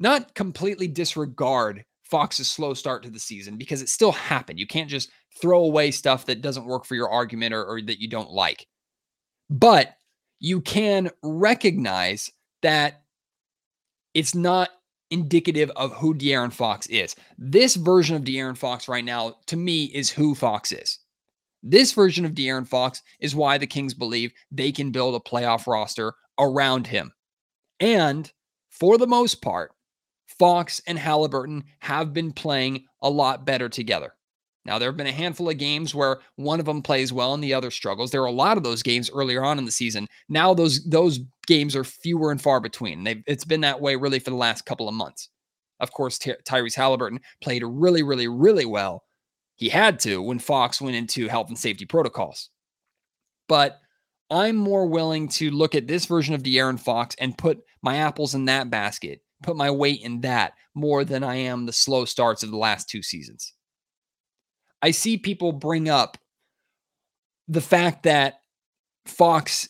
not 0.00 0.34
completely 0.34 0.88
disregard 0.88 1.84
Fox's 2.04 2.50
slow 2.50 2.74
start 2.74 3.02
to 3.02 3.10
the 3.10 3.18
season 3.18 3.56
because 3.56 3.82
it 3.82 3.88
still 3.88 4.12
happened. 4.12 4.58
You 4.58 4.66
can't 4.66 4.88
just 4.88 5.10
throw 5.40 5.64
away 5.64 5.90
stuff 5.90 6.26
that 6.26 6.42
doesn't 6.42 6.64
work 6.64 6.86
for 6.86 6.94
your 6.94 7.10
argument 7.10 7.54
or, 7.54 7.64
or 7.64 7.82
that 7.82 8.00
you 8.00 8.08
don't 8.08 8.30
like. 8.30 8.66
But 9.50 9.94
you 10.42 10.60
can 10.60 11.08
recognize 11.22 12.28
that 12.62 13.04
it's 14.12 14.34
not 14.34 14.70
indicative 15.12 15.70
of 15.76 15.92
who 15.94 16.14
De'Aaron 16.14 16.52
Fox 16.52 16.88
is. 16.88 17.14
This 17.38 17.76
version 17.76 18.16
of 18.16 18.24
De'Aaron 18.24 18.58
Fox 18.58 18.88
right 18.88 19.04
now, 19.04 19.36
to 19.46 19.56
me, 19.56 19.84
is 19.84 20.10
who 20.10 20.34
Fox 20.34 20.72
is. 20.72 20.98
This 21.62 21.92
version 21.92 22.24
of 22.24 22.32
De'Aaron 22.32 22.66
Fox 22.66 23.02
is 23.20 23.36
why 23.36 23.56
the 23.56 23.68
Kings 23.68 23.94
believe 23.94 24.32
they 24.50 24.72
can 24.72 24.90
build 24.90 25.14
a 25.14 25.20
playoff 25.20 25.68
roster 25.68 26.12
around 26.40 26.88
him. 26.88 27.12
And 27.78 28.30
for 28.68 28.98
the 28.98 29.06
most 29.06 29.42
part, 29.42 29.70
Fox 30.26 30.80
and 30.88 30.98
Halliburton 30.98 31.62
have 31.78 32.12
been 32.12 32.32
playing 32.32 32.86
a 33.00 33.08
lot 33.08 33.46
better 33.46 33.68
together. 33.68 34.12
Now, 34.64 34.78
there 34.78 34.88
have 34.88 34.96
been 34.96 35.08
a 35.08 35.12
handful 35.12 35.50
of 35.50 35.58
games 35.58 35.94
where 35.94 36.20
one 36.36 36.60
of 36.60 36.66
them 36.66 36.82
plays 36.82 37.12
well 37.12 37.34
and 37.34 37.42
the 37.42 37.54
other 37.54 37.70
struggles. 37.70 38.10
There 38.10 38.22
are 38.22 38.26
a 38.26 38.32
lot 38.32 38.56
of 38.56 38.62
those 38.62 38.82
games 38.82 39.10
earlier 39.12 39.44
on 39.44 39.58
in 39.58 39.64
the 39.64 39.72
season. 39.72 40.06
Now, 40.28 40.54
those 40.54 40.84
those 40.84 41.20
games 41.46 41.74
are 41.74 41.84
fewer 41.84 42.30
and 42.30 42.40
far 42.40 42.60
between. 42.60 43.02
They've, 43.02 43.22
it's 43.26 43.44
been 43.44 43.62
that 43.62 43.80
way 43.80 43.96
really 43.96 44.20
for 44.20 44.30
the 44.30 44.36
last 44.36 44.64
couple 44.64 44.88
of 44.88 44.94
months. 44.94 45.28
Of 45.80 45.92
course, 45.92 46.16
Ty- 46.18 46.36
Tyrese 46.44 46.76
Halliburton 46.76 47.20
played 47.42 47.64
really, 47.66 48.04
really, 48.04 48.28
really 48.28 48.64
well. 48.64 49.02
He 49.56 49.68
had 49.68 49.98
to 50.00 50.22
when 50.22 50.38
Fox 50.38 50.80
went 50.80 50.96
into 50.96 51.28
health 51.28 51.48
and 51.48 51.58
safety 51.58 51.84
protocols. 51.84 52.50
But 53.48 53.78
I'm 54.30 54.56
more 54.56 54.86
willing 54.86 55.28
to 55.30 55.50
look 55.50 55.74
at 55.74 55.88
this 55.88 56.06
version 56.06 56.34
of 56.34 56.42
De'Aaron 56.42 56.80
Fox 56.80 57.16
and 57.18 57.36
put 57.36 57.58
my 57.82 57.96
apples 57.96 58.34
in 58.34 58.44
that 58.44 58.70
basket, 58.70 59.20
put 59.42 59.56
my 59.56 59.70
weight 59.70 60.00
in 60.02 60.20
that 60.20 60.54
more 60.74 61.04
than 61.04 61.24
I 61.24 61.34
am 61.34 61.66
the 61.66 61.72
slow 61.72 62.04
starts 62.04 62.42
of 62.42 62.50
the 62.50 62.56
last 62.56 62.88
two 62.88 63.02
seasons. 63.02 63.52
I 64.82 64.90
see 64.90 65.16
people 65.16 65.52
bring 65.52 65.88
up 65.88 66.18
the 67.48 67.60
fact 67.60 68.02
that 68.02 68.40
Fox, 69.06 69.68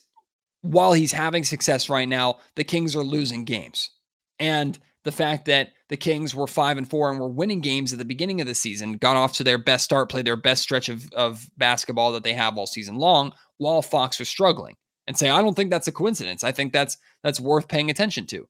while 0.62 0.92
he's 0.92 1.12
having 1.12 1.44
success 1.44 1.88
right 1.88 2.09
now, 2.09 2.38
the 2.57 2.64
Kings 2.64 2.96
are 2.96 3.05
losing 3.05 3.44
games. 3.44 3.90
And 4.38 4.79
the 5.05 5.12
fact 5.12 5.46
that 5.46 5.72
the 5.88 5.96
Kings 5.96 6.35
were 6.35 6.46
five 6.46 6.79
and 6.79 6.88
four 6.88 7.11
and 7.11 7.20
were 7.20 7.29
winning 7.29 7.61
games 7.61 7.92
at 7.92 7.98
the 7.98 8.05
beginning 8.05 8.40
of 8.40 8.46
the 8.46 8.55
season, 8.55 8.94
got 8.94 9.16
off 9.16 9.35
to 9.35 9.44
their 9.44 9.59
best 9.59 9.85
start, 9.85 10.09
played 10.09 10.27
their 10.27 10.37
best 10.37 10.62
stretch 10.62 10.88
of, 10.88 11.05
of 11.12 11.46
basketball 11.59 12.12
that 12.12 12.25
they 12.25 12.33
have 12.33 12.57
all 12.57 12.66
season 12.66 12.96
long, 12.96 13.33
while 13.59 13.83
Fox 13.83 14.18
was 14.18 14.29
struggling. 14.29 14.77
And 15.09 15.18
say, 15.18 15.31
I 15.31 15.42
don't 15.42 15.55
think 15.55 15.70
that's 15.70 15.88
a 15.88 15.92
coincidence. 15.92 16.44
I 16.44 16.53
think 16.53 16.72
that's 16.72 16.96
that's 17.25 17.40
worth 17.40 17.66
paying 17.66 17.90
attention 17.90 18.25
to. 18.27 18.46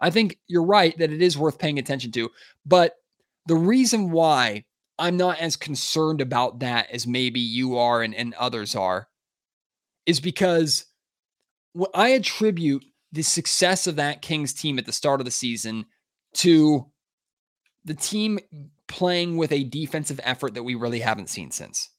I 0.00 0.08
think 0.08 0.38
you're 0.48 0.64
right 0.64 0.96
that 0.96 1.12
it 1.12 1.20
is 1.20 1.36
worth 1.36 1.58
paying 1.58 1.78
attention 1.78 2.10
to. 2.12 2.30
But 2.64 2.96
the 3.46 3.54
reason 3.54 4.10
why 4.10 4.64
I'm 4.98 5.16
not 5.16 5.38
as 5.38 5.56
concerned 5.56 6.20
about 6.20 6.60
that 6.60 6.90
as 6.90 7.06
maybe 7.06 7.40
you 7.40 7.78
are 7.78 8.02
and, 8.02 8.14
and 8.14 8.34
others 8.34 8.76
are, 8.76 9.08
is 10.06 10.20
because 10.20 10.84
what 11.72 11.90
I 11.94 12.10
attribute 12.10 12.84
the 13.12 13.22
success 13.22 13.86
of 13.86 13.96
that 13.96 14.22
Kings 14.22 14.52
team 14.52 14.78
at 14.78 14.86
the 14.86 14.92
start 14.92 15.20
of 15.20 15.24
the 15.24 15.30
season 15.30 15.86
to 16.34 16.86
the 17.84 17.94
team 17.94 18.38
playing 18.88 19.36
with 19.36 19.52
a 19.52 19.64
defensive 19.64 20.20
effort 20.22 20.54
that 20.54 20.62
we 20.62 20.74
really 20.74 21.00
haven't 21.00 21.30
seen 21.30 21.50
since. 21.50 21.90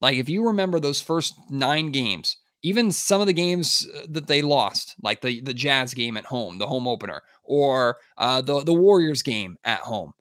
Like, 0.00 0.16
if 0.16 0.28
you 0.28 0.46
remember 0.46 0.80
those 0.80 1.00
first 1.00 1.34
nine 1.50 1.90
games, 1.90 2.36
even 2.62 2.92
some 2.92 3.20
of 3.20 3.26
the 3.26 3.32
games 3.32 3.86
uh, 3.94 4.06
that 4.10 4.26
they 4.26 4.42
lost, 4.42 4.94
like 5.02 5.20
the, 5.20 5.40
the 5.42 5.54
Jazz 5.54 5.94
game 5.94 6.16
at 6.16 6.24
home, 6.24 6.58
the 6.58 6.66
home 6.66 6.88
opener, 6.88 7.22
or 7.42 7.98
uh, 8.16 8.40
the, 8.40 8.64
the 8.64 8.72
Warriors 8.72 9.22
game 9.22 9.56
at 9.64 9.80
home, 9.80 10.12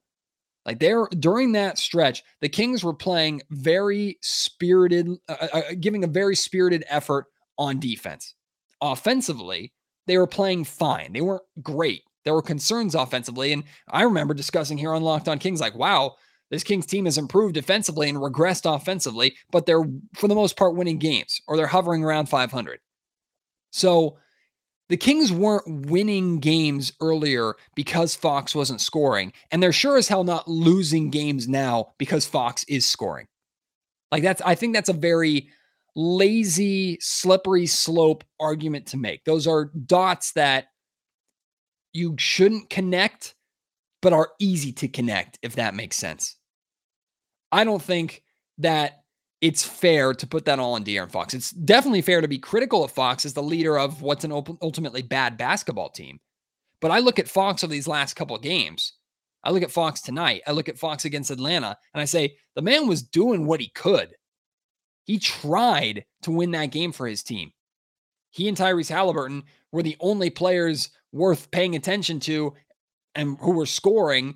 like 0.65 0.79
there 0.79 1.07
during 1.19 1.51
that 1.53 1.77
stretch, 1.77 2.23
the 2.41 2.49
Kings 2.49 2.83
were 2.83 2.93
playing 2.93 3.41
very 3.49 4.17
spirited, 4.21 5.09
uh, 5.27 5.35
uh, 5.41 5.47
uh, 5.57 5.61
giving 5.79 6.03
a 6.03 6.07
very 6.07 6.35
spirited 6.35 6.85
effort 6.87 7.25
on 7.57 7.79
defense. 7.79 8.35
Offensively, 8.81 9.73
they 10.07 10.17
were 10.17 10.27
playing 10.27 10.63
fine. 10.63 11.13
They 11.13 11.21
weren't 11.21 11.43
great. 11.61 12.03
There 12.23 12.33
were 12.33 12.41
concerns 12.41 12.95
offensively. 12.95 13.51
And 13.51 13.63
I 13.89 14.03
remember 14.03 14.33
discussing 14.33 14.77
here 14.77 14.93
on 14.93 15.03
Locked 15.03 15.27
On 15.27 15.39
Kings, 15.39 15.59
like, 15.59 15.75
wow, 15.75 16.15
this 16.49 16.63
Kings 16.63 16.85
team 16.85 17.05
has 17.05 17.17
improved 17.17 17.55
defensively 17.55 18.09
and 18.09 18.17
regressed 18.17 18.73
offensively, 18.73 19.35
but 19.51 19.65
they're 19.65 19.83
for 20.15 20.27
the 20.27 20.35
most 20.35 20.55
part 20.55 20.75
winning 20.75 20.99
games 20.99 21.41
or 21.47 21.57
they're 21.57 21.67
hovering 21.67 22.03
around 22.03 22.27
500. 22.27 22.79
So 23.71 24.17
the 24.89 24.97
Kings 24.97 25.31
weren't 25.31 25.87
winning 25.87 26.39
games 26.39 26.93
earlier 27.01 27.55
because 27.75 28.15
Fox 28.15 28.53
wasn't 28.53 28.81
scoring, 28.81 29.33
and 29.51 29.63
they're 29.63 29.71
sure 29.71 29.97
as 29.97 30.07
hell 30.07 30.23
not 30.23 30.47
losing 30.47 31.09
games 31.09 31.47
now 31.47 31.93
because 31.97 32.25
Fox 32.25 32.63
is 32.65 32.85
scoring. 32.85 33.27
Like 34.11 34.23
that's 34.23 34.41
I 34.41 34.55
think 34.55 34.73
that's 34.73 34.89
a 34.89 34.93
very 34.93 35.49
lazy, 35.95 36.97
slippery 36.99 37.65
slope 37.65 38.23
argument 38.39 38.87
to 38.87 38.97
make. 38.97 39.23
Those 39.25 39.47
are 39.47 39.65
dots 39.65 40.33
that 40.33 40.67
you 41.93 42.15
shouldn't 42.17 42.69
connect, 42.69 43.35
but 44.01 44.13
are 44.13 44.31
easy 44.39 44.71
to 44.73 44.87
connect, 44.87 45.39
if 45.41 45.55
that 45.55 45.75
makes 45.75 45.95
sense. 45.95 46.35
I 47.51 47.63
don't 47.63 47.81
think 47.81 48.23
that 48.57 49.02
it's 49.43 49.65
fair 49.65 50.13
to 50.13 50.25
put 50.25 50.45
that 50.45 50.57
all 50.57 50.75
on 50.75 50.85
De'Aaron 50.85 51.11
Fox. 51.11 51.33
It's 51.33 51.51
definitely 51.51 52.01
fair 52.01 52.21
to 52.21 52.29
be 52.29 52.39
critical 52.39 52.81
of 52.81 52.91
Fox 52.91 53.25
as 53.25 53.33
the 53.33 53.43
leader 53.43 53.77
of 53.77 54.01
what's 54.01 54.23
an 54.23 54.31
ultimately 54.31 55.01
bad 55.01 55.37
basketball 55.37 55.89
team. 55.89 56.21
But 56.79 56.91
I 56.91 56.99
look 56.99 57.19
at 57.19 57.27
Fox 57.27 57.61
over 57.61 57.71
these 57.71 57.85
last 57.85 58.13
couple 58.13 58.37
of 58.37 58.41
games. 58.41 58.93
I 59.43 59.51
look 59.51 59.61
at 59.61 59.69
Fox 59.69 59.99
tonight. 59.99 60.43
I 60.47 60.53
look 60.53 60.69
at 60.69 60.77
Fox 60.77 61.03
against 61.03 61.29
Atlanta, 61.29 61.77
and 61.93 61.99
I 62.01 62.05
say 62.05 62.37
the 62.55 62.61
man 62.61 62.87
was 62.87 63.03
doing 63.03 63.45
what 63.45 63.59
he 63.59 63.67
could. 63.75 64.15
He 65.03 65.19
tried 65.19 66.05
to 66.21 66.31
win 66.31 66.51
that 66.51 66.71
game 66.71 66.93
for 66.93 67.05
his 67.05 67.21
team. 67.21 67.51
He 68.31 68.47
and 68.47 68.55
Tyrese 68.55 68.89
Halliburton 68.89 69.43
were 69.73 69.83
the 69.83 69.97
only 69.99 70.29
players 70.29 70.89
worth 71.11 71.51
paying 71.51 71.75
attention 71.75 72.21
to 72.21 72.53
and 73.13 73.37
who 73.41 73.51
were 73.51 73.65
scoring 73.65 74.35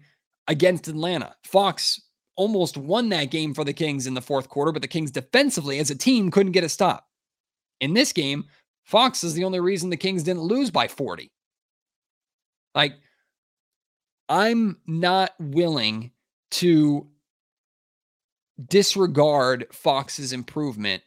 against 0.49 0.89
Atlanta. 0.89 1.33
Fox 1.45 2.01
almost 2.37 2.77
won 2.77 3.09
that 3.09 3.31
game 3.31 3.53
for 3.53 3.65
the 3.65 3.73
Kings 3.73 4.07
in 4.07 4.13
the 4.13 4.21
fourth 4.21 4.47
quarter, 4.47 4.71
but 4.71 4.81
the 4.81 4.87
Kings 4.87 5.11
defensively 5.11 5.79
as 5.79 5.89
a 5.89 5.95
team 5.95 6.31
couldn't 6.31 6.53
get 6.53 6.63
a 6.63 6.69
stop. 6.69 7.07
In 7.81 7.93
this 7.93 8.13
game, 8.13 8.45
Fox 8.83 9.23
is 9.23 9.33
the 9.33 9.43
only 9.43 9.59
reason 9.59 9.89
the 9.89 9.97
Kings 9.97 10.23
didn't 10.23 10.43
lose 10.43 10.71
by 10.71 10.87
40. 10.87 11.29
Like, 12.73 12.93
I'm 14.29 14.77
not 14.85 15.33
willing 15.39 16.11
to 16.51 17.07
disregard 18.65 19.67
Fox's 19.71 20.31
improvement 20.31 21.03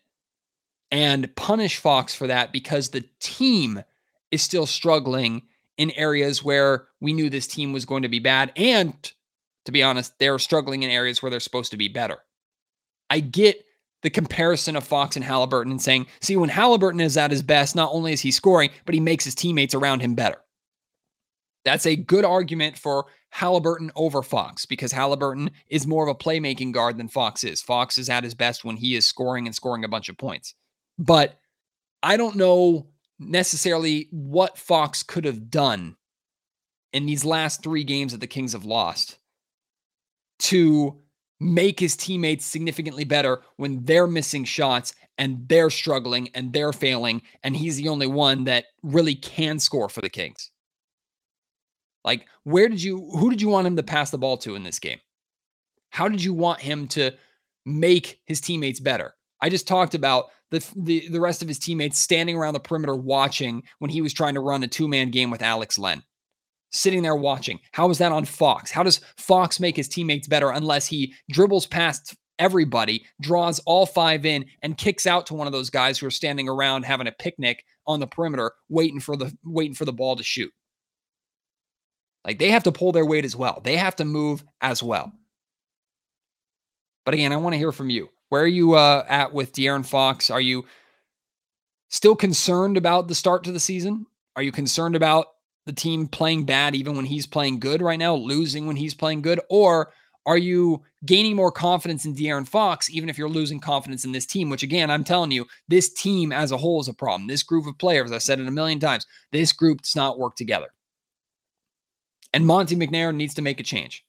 and 0.91 1.35
punish 1.37 1.77
Fox 1.79 2.15
for 2.15 2.27
that 2.27 2.53
because 2.53 2.91
the 2.91 3.05
team 3.21 3.83
is 4.31 4.43
still 4.43 4.67
struggling 4.67 5.43
in 5.79 5.91
areas 5.93 6.45
where 6.45 6.89
we 7.01 7.13
knew 7.13 7.31
this 7.31 7.47
team 7.47 7.73
was 7.73 7.85
going 7.85 8.03
to 8.03 8.09
be 8.09 8.19
bad 8.19 8.53
and 8.57 9.13
to 9.65 9.73
be 9.73 9.83
honest, 9.83 10.19
they're 10.19 10.39
struggling 10.39 10.83
in 10.83 10.91
areas 10.91 11.23
where 11.23 11.31
they're 11.31 11.41
supposed 11.41 11.71
to 11.73 11.77
be 11.77 11.89
better. 11.89 12.19
I 13.09 13.21
get 13.21 13.65
the 14.03 14.11
comparison 14.11 14.77
of 14.77 14.85
Fox 14.85 15.17
and 15.17 15.25
Halliburton 15.25 15.73
and 15.73 15.83
saying, 15.83 16.07
see, 16.21 16.37
when 16.37 16.49
Halliburton 16.49 17.01
is 17.01 17.17
at 17.17 17.31
his 17.31 17.43
best, 17.43 17.77
not 17.77 17.93
only 17.93 18.13
is 18.13 18.21
he 18.21 18.31
scoring, 18.31 18.71
but 18.87 18.95
he 18.95 19.01
makes 19.01 19.25
his 19.25 19.35
teammates 19.35 19.75
around 19.75 20.01
him 20.01 20.15
better. 20.15 20.39
That's 21.65 21.85
a 21.85 21.97
good 21.97 22.25
argument 22.25 22.79
for 22.79 23.07
Halliburton 23.31 23.93
over 23.95 24.23
Fox 24.23 24.65
because 24.65 24.93
Halliburton 24.93 25.51
is 25.69 25.87
more 25.87 26.09
of 26.09 26.09
a 26.09 26.19
playmaking 26.19 26.73
guard 26.73 26.97
than 26.97 27.09
Fox 27.09 27.45
is. 27.45 27.61
Fox 27.61 27.99
is 27.99 28.09
at 28.09 28.25
his 28.25 28.35
best 28.35 28.65
when 28.65 28.77
he 28.77 28.97
is 28.97 29.07
scoring 29.07 29.47
and 29.47 29.55
scoring 29.55 29.85
a 29.85 29.89
bunch 29.89 30.09
of 30.09 30.17
points. 30.17 30.55
But 30.99 31.39
I 32.03 32.17
don't 32.17 32.37
know 32.37 32.87
necessarily 33.19 34.09
what 34.11 34.57
Fox 34.57 35.03
could 35.03 35.27
have 35.27 35.51
done 35.51 35.97
in 36.95 37.05
these 37.05 37.25
last 37.25 37.63
three 37.63 37.85
games 37.85 38.13
that 38.13 38.21
the 38.21 38.27
Kings 38.27 38.55
have 38.55 38.65
lost 38.65 39.19
to 40.41 40.97
make 41.41 41.81
his 41.81 41.97
teammates 41.97 42.45
significantly 42.45 43.05
better 43.05 43.41
when 43.57 43.83
they're 43.85 44.07
missing 44.07 44.45
shots 44.45 44.95
and 45.17 45.49
they're 45.49 45.71
struggling 45.71 46.29
and 46.35 46.53
they're 46.53 46.73
failing 46.73 47.23
and 47.43 47.57
he's 47.57 47.77
the 47.77 47.89
only 47.89 48.07
one 48.07 48.45
that 48.45 48.67
really 48.83 49.15
can 49.15 49.59
score 49.59 49.89
for 49.89 50.01
the 50.01 50.09
Kings. 50.09 50.51
Like 52.05 52.27
where 52.45 52.69
did 52.69 52.83
you 52.83 53.11
who 53.13 53.31
did 53.31 53.41
you 53.41 53.49
want 53.49 53.67
him 53.67 53.77
to 53.77 53.83
pass 53.83 54.11
the 54.11 54.19
ball 54.19 54.37
to 54.39 54.55
in 54.55 54.63
this 54.63 54.79
game? 54.79 54.99
How 55.91 56.09
did 56.09 56.23
you 56.23 56.33
want 56.35 56.61
him 56.61 56.89
to 56.89 57.13
make 57.65 58.21
his 58.27 58.41
teammates 58.41 58.81
better? 58.81 59.15
I 59.41 59.49
just 59.49 59.67
talked 59.67 59.95
about 59.95 60.27
the, 60.51 60.65
the 60.77 61.09
the 61.09 61.21
rest 61.21 61.43
of 61.43 61.49
his 61.49 61.59
teammates 61.59 61.99
standing 61.99 62.37
around 62.37 62.55
the 62.55 62.61
perimeter 62.61 62.97
watching 62.97 63.63
when 63.79 63.91
he 63.91 64.03
was 64.03 64.13
trying 64.13 64.35
to 64.35 64.41
run 64.41 64.63
a 64.63 64.69
two-man 64.69 65.11
game 65.11 65.31
with 65.31 65.43
Alex 65.43 65.79
Len. 65.79 66.03
Sitting 66.71 67.03
there 67.03 67.17
watching. 67.17 67.61
How 67.73 67.91
is 67.91 67.99
that 67.99 68.13
on 68.13 68.25
Fox? 68.25 68.71
How 68.71 68.83
does 68.83 69.01
Fox 69.17 69.61
make 69.61 69.77
his 69.77 69.89
teammates 69.89 70.29
better 70.29 70.51
unless 70.51 70.87
he 70.87 71.15
dribbles 71.31 71.67
past 71.67 72.17
everybody, 72.39 73.05
draws 73.21 73.59
all 73.61 73.87
five 73.87 74.25
in, 74.25 74.47
and 74.63 74.79
kicks 74.79 75.07
out 75.07 75.27
to 75.27 75.35
one 75.35 75.47
of 75.47 75.53
those 75.53 75.71
guys 75.71 75.99
who 75.99 76.07
are 76.07 76.11
standing 76.11 76.49
around 76.49 76.85
having 76.85 77.07
a 77.07 77.13
picnic 77.13 77.65
on 77.87 78.01
the 78.01 78.07
perimeter, 78.07 78.53
waiting 78.69 79.01
for 79.01 79.17
the 79.17 79.37
waiting 79.45 79.75
for 79.75 79.85
the 79.85 79.93
ball 79.93 80.17
to 80.17 80.23
shoot? 80.23 80.53
Like 82.25 82.39
they 82.39 82.51
have 82.51 82.65
to 82.65 82.73
pull 82.73 82.93
their 82.93 83.07
weight 83.07 83.25
as 83.25 83.37
well. 83.37 83.61
They 83.63 83.77
have 83.77 83.97
to 83.97 84.05
move 84.05 84.43
as 84.61 84.83
well. 84.83 85.13
But 87.05 87.15
again, 87.15 87.33
I 87.33 87.37
want 87.37 87.55
to 87.55 87.59
hear 87.59 87.73
from 87.73 87.91
you. 87.91 88.11
Where 88.29 88.43
are 88.43 88.47
you 88.47 88.75
uh, 88.75 89.05
at 89.09 89.33
with 89.33 89.53
De'Aaron 89.53 89.85
Fox? 89.85 90.31
Are 90.31 90.41
you 90.41 90.65
still 91.89 92.15
concerned 92.15 92.77
about 92.77 93.09
the 93.09 93.15
start 93.15 93.45
to 93.45 93.53
the 93.53 93.61
season? 93.61 94.07
Are 94.37 94.43
you 94.43 94.53
concerned 94.53 94.95
about 94.95 95.27
the 95.67 95.73
team 95.73 96.09
playing 96.09 96.45
bad 96.45 96.75
even 96.75 96.97
when 96.97 97.05
he's 97.05 97.27
playing 97.27 97.61
good 97.61 97.83
right 97.83 97.99
now, 97.99 98.15
losing 98.15 98.67
when 98.67 98.77
he's 98.77 98.95
playing 98.95 99.23
good? 99.23 99.41
Or 99.49 99.93
are 100.27 100.39
you 100.39 100.83
gaining 101.05 101.35
more 101.35 101.53
confidence 101.53 102.05
in 102.05 102.15
De'Aaron 102.15 102.47
Fox, 102.47 102.91
even 102.91 103.09
if 103.09 103.17
you're 103.17 103.29
losing 103.29 103.61
confidence 103.61 104.05
in 104.05 104.13
this 104.13 104.27
team? 104.27 104.51
Which, 104.51 104.63
again, 104.63 104.91
I'm 104.91 105.05
telling 105.05 105.31
you, 105.31 105.47
this 105.69 105.93
team 105.93 106.33
as 106.33 106.53
a 106.53 106.57
whole 106.57 106.81
is 106.81 106.89
a 106.89 106.95
problem. 106.95 107.27
This 107.27 107.43
group 107.43 107.67
of 107.67 107.79
players, 107.79 108.13
I've 108.13 108.23
said 108.23 108.41
it 108.41 108.49
a 108.49 108.51
million 108.51 108.81
times, 108.81 109.07
this 109.33 109.53
group 109.53 109.83
does 109.83 109.97
not 109.97 110.19
work 110.19 110.37
together. 110.37 110.69
And 112.33 112.47
Monte 112.47 112.77
McNair 112.77 113.15
needs 113.15 113.35
to 113.35 113.43
make 113.43 113.61
a 113.61 113.65
change. 113.65 114.05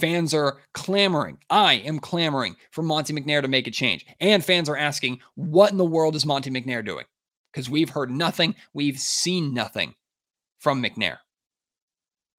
Fans 0.00 0.34
are 0.34 0.58
clamoring. 0.74 1.38
I 1.50 1.74
am 1.74 1.98
clamoring 1.98 2.56
for 2.70 2.82
Monte 2.82 3.12
McNair 3.12 3.42
to 3.42 3.48
make 3.48 3.66
a 3.66 3.70
change. 3.70 4.06
And 4.20 4.44
fans 4.44 4.68
are 4.68 4.76
asking, 4.76 5.20
what 5.34 5.72
in 5.72 5.78
the 5.78 5.84
world 5.84 6.14
is 6.14 6.26
Monte 6.26 6.50
McNair 6.50 6.84
doing? 6.84 7.06
Because 7.52 7.70
we've 7.70 7.90
heard 7.90 8.10
nothing, 8.10 8.54
we've 8.72 8.98
seen 8.98 9.54
nothing 9.54 9.94
from 10.66 10.82
McNair. 10.82 11.18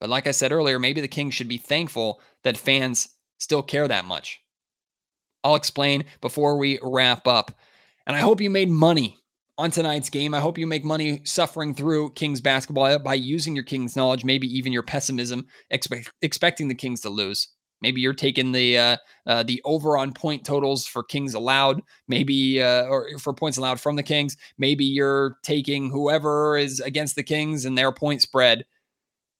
But 0.01 0.09
like 0.09 0.27
I 0.27 0.31
said 0.31 0.51
earlier, 0.51 0.79
maybe 0.79 0.99
the 0.99 1.07
Kings 1.07 1.33
should 1.33 1.47
be 1.47 1.57
thankful 1.57 2.19
that 2.43 2.57
fans 2.57 3.07
still 3.37 3.63
care 3.63 3.87
that 3.87 4.03
much. 4.03 4.41
I'll 5.45 5.55
explain 5.55 6.03
before 6.19 6.57
we 6.57 6.77
wrap 6.83 7.25
up. 7.25 7.57
And 8.05 8.17
I 8.17 8.19
hope 8.19 8.41
you 8.41 8.49
made 8.49 8.69
money 8.69 9.17
on 9.57 9.71
tonight's 9.71 10.09
game. 10.09 10.33
I 10.33 10.41
hope 10.41 10.57
you 10.57 10.67
make 10.67 10.83
money 10.83 11.21
suffering 11.23 11.73
through 11.73 12.11
Kings 12.15 12.41
basketball 12.41 12.99
by 12.99 13.13
using 13.13 13.55
your 13.55 13.63
Kings 13.63 13.95
knowledge, 13.95 14.25
maybe 14.25 14.53
even 14.57 14.73
your 14.73 14.83
pessimism, 14.83 15.47
expect, 15.69 16.11
expecting 16.21 16.67
the 16.67 16.75
Kings 16.75 16.99
to 17.03 17.09
lose. 17.09 17.47
Maybe 17.81 18.01
you're 18.01 18.13
taking 18.13 18.51
the 18.51 18.77
uh, 18.77 18.97
uh, 19.25 19.43
the 19.43 19.61
over 19.65 19.97
on 19.97 20.13
point 20.13 20.45
totals 20.45 20.87
for 20.87 21.03
Kings 21.03 21.33
allowed, 21.33 21.81
maybe 22.07 22.61
uh, 22.61 22.85
or 22.85 23.17
for 23.19 23.33
points 23.33 23.57
allowed 23.57 23.79
from 23.79 23.95
the 23.95 24.03
Kings. 24.03 24.37
Maybe 24.57 24.85
you're 24.85 25.37
taking 25.43 25.89
whoever 25.89 26.57
is 26.57 26.79
against 26.79 27.15
the 27.15 27.23
Kings 27.23 27.65
and 27.65 27.77
their 27.77 27.91
point 27.91 28.21
spread 28.21 28.65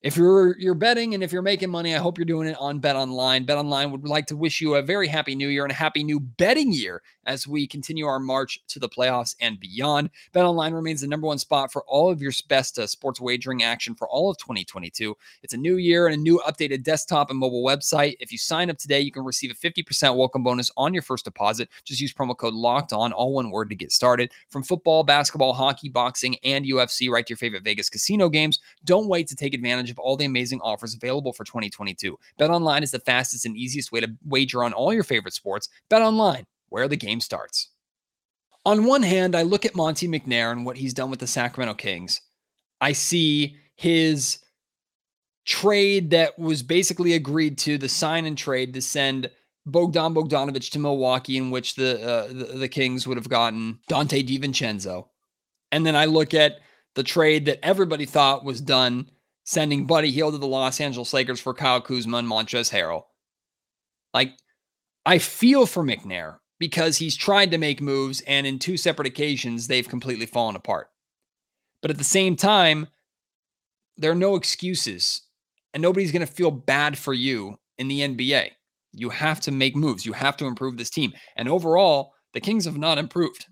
if 0.08 0.16
you're 0.16 0.58
you're 0.58 0.74
betting 0.74 1.16
and 1.16 1.22
if 1.24 1.34
you're 1.34 1.42
making 1.42 1.70
money, 1.70 1.94
I 1.94 1.98
hope 1.98 2.18
you're 2.18 2.24
doing 2.24 2.48
it 2.48 2.56
on 2.60 2.80
Bet 2.80 2.96
Online. 2.96 3.44
Bet 3.44 3.58
Online 3.58 3.92
would 3.92 4.08
like 4.08 4.26
to 4.28 4.38
wish 4.38 4.62
you 4.62 4.76
a 4.76 4.82
very 4.82 5.06
happy 5.08 5.36
new 5.36 5.50
year 5.50 5.66
and 5.66 5.72
a 5.72 5.76
happy 5.76 6.02
new 6.02 6.22
betting 6.22 6.72
year 6.72 7.02
as 7.26 7.46
we 7.46 7.68
continue 7.68 8.06
our 8.06 8.20
march 8.20 8.58
to 8.70 8.80
the 8.80 8.88
playoffs 8.88 9.36
and 9.42 9.60
beyond. 9.60 10.10
Bet 10.32 10.46
Online 10.46 10.74
remains 10.74 11.02
the 11.02 11.08
number 11.08 11.28
one 11.28 11.38
spot 11.38 11.74
for 11.74 11.84
all 11.88 12.10
of 12.10 12.22
your 12.22 12.32
best 12.48 12.80
uh, 12.80 12.88
sports 12.88 13.20
wagering 13.20 13.64
action 13.64 13.96
for 13.96 14.08
all 14.08 14.32
of 14.32 14.38
2022. 14.38 15.14
It's 15.44 15.54
a 15.54 15.58
new 15.58 15.76
year 15.76 16.08
and 16.08 16.16
a 16.16 16.18
new 16.18 16.42
updated 16.48 16.84
desktop 16.84 17.30
and 17.30 17.38
mobile 17.38 17.66
website. 17.66 18.16
If 18.22 18.32
you 18.32 18.38
sign 18.38 18.70
up 18.70 18.78
today, 18.78 19.02
you 19.02 19.12
can 19.12 19.26
receive 19.26 19.52
a 19.52 19.56
50% 19.56 20.16
welcome 20.16 20.42
bonus 20.42 20.72
on 20.78 20.94
your 20.94 21.04
first 21.04 21.26
deposit. 21.26 21.68
Just 21.84 22.00
use 22.00 22.14
promo 22.14 22.38
code 22.38 22.54
locked 22.54 22.94
on, 22.94 23.12
all 23.12 23.34
one 23.34 23.52
word 23.52 23.70
to 23.72 23.76
get 23.76 23.92
started. 23.92 24.32
From 24.48 24.64
football, 24.64 25.04
basketball, 25.04 25.52
hockey, 25.52 25.90
boxing, 25.90 26.38
and 26.46 26.64
UFC, 26.64 27.10
right 27.10 27.26
to 27.26 27.32
your 27.32 27.38
favorite 27.38 27.66
Vegas 27.66 27.90
casino 27.90 28.30
games. 28.30 28.62
Don't 28.86 29.10
wait 29.10 29.28
to 29.28 29.36
take 29.36 29.54
advantage 29.54 29.88
advantage 29.90 29.97
all 30.00 30.16
the 30.16 30.26
amazing 30.26 30.62
offers 30.62 30.96
available 30.96 31.34
for 31.34 31.44
2022. 31.44 32.18
BetOnline 32.40 32.84
is 32.84 32.92
the 32.92 33.00
fastest 33.00 33.46
and 33.46 33.56
easiest 33.56 33.92
way 33.92 34.00
to 34.00 34.12
wager 34.26 34.64
on 34.64 34.74
all 34.74 34.94
your 34.94 35.04
favorite 35.04 35.34
sports. 35.34 35.70
BetOnline, 35.90 36.44
where 36.70 36.88
the 36.88 36.98
game 36.98 37.20
starts. 37.20 37.70
On 38.66 38.84
one 38.84 39.04
hand, 39.04 39.36
I 39.36 39.44
look 39.44 39.66
at 39.66 39.76
Monte 39.76 40.08
McNair 40.08 40.52
and 40.52 40.66
what 40.66 40.78
he's 40.78 40.94
done 40.94 41.10
with 41.10 41.20
the 41.20 41.28
Sacramento 41.28 41.76
Kings. 41.76 42.20
I 42.82 42.92
see 42.92 43.58
his 43.76 44.40
trade 45.46 46.10
that 46.10 46.38
was 46.38 46.62
basically 46.62 47.14
agreed 47.14 47.58
to, 47.60 47.78
the 47.78 47.88
sign 47.88 48.26
and 48.26 48.38
trade 48.38 48.74
to 48.74 48.82
send 48.82 49.30
Bogdan 49.66 50.14
Bogdanovic 50.14 50.70
to 50.72 50.80
Milwaukee, 50.80 51.38
in 51.38 51.52
which 51.52 51.76
the, 51.76 52.02
uh, 52.02 52.28
the, 52.28 52.58
the 52.58 52.68
Kings 52.68 53.08
would 53.08 53.18
have 53.18 53.30
gotten 53.30 53.80
Donte 53.90 54.28
DiVincenzo. 54.28 55.08
And 55.72 55.86
then 55.86 55.96
I 55.96 56.06
look 56.06 56.34
at 56.34 56.60
the 56.96 57.04
trade 57.04 57.46
that 57.46 57.64
everybody 57.64 58.06
thought 58.06 58.44
was 58.44 58.60
done 58.60 59.10
sending 59.48 59.86
Buddy 59.86 60.12
Hield 60.12 60.34
to 60.34 60.38
the 60.38 60.46
Los 60.46 60.82
Angeles 60.82 61.14
Lakers 61.14 61.40
for 61.40 61.54
Kyle 61.54 61.80
Kuzma 61.80 62.18
and 62.18 62.28
Montrezl 62.28 62.70
Harrell. 62.70 63.04
Like, 64.14 64.34
I 65.06 65.20
feel 65.20 65.66
for 65.66 65.84
McNair 65.84 66.40
because 66.60 66.98
he's 66.98 67.16
tried 67.16 67.52
to 67.52 67.58
make 67.58 67.80
moves, 67.80 68.20
and 68.28 68.46
in 68.46 68.60
two 68.60 68.76
separate 68.76 69.08
occasions, 69.08 69.66
they've 69.66 69.88
completely 69.88 70.26
fallen 70.26 70.58
apart. 70.58 70.90
But 71.82 71.92
at 71.92 71.98
the 71.98 72.04
same 72.04 72.36
time, 72.36 72.88
there 73.96 74.12
are 74.12 74.16
no 74.16 74.36
excuses, 74.36 75.22
and 75.74 75.82
nobody's 75.82 76.12
going 76.12 76.28
to 76.28 76.32
feel 76.32 76.52
bad 76.52 76.98
for 76.98 77.14
you 77.14 77.58
in 77.78 77.88
the 77.88 78.02
NBA. 78.02 78.50
You 78.92 79.10
have 79.10 79.40
to 79.42 79.52
make 79.52 79.78
moves. 79.78 80.06
You 80.06 80.12
have 80.12 80.36
to 80.38 80.46
improve 80.46 80.76
this 80.76 80.90
team. 80.90 81.14
And 81.38 81.48
overall, 81.48 82.12
the 82.34 82.42
Kings 82.42 82.66
have 82.66 82.78
not 82.78 82.98
improved. 82.98 83.46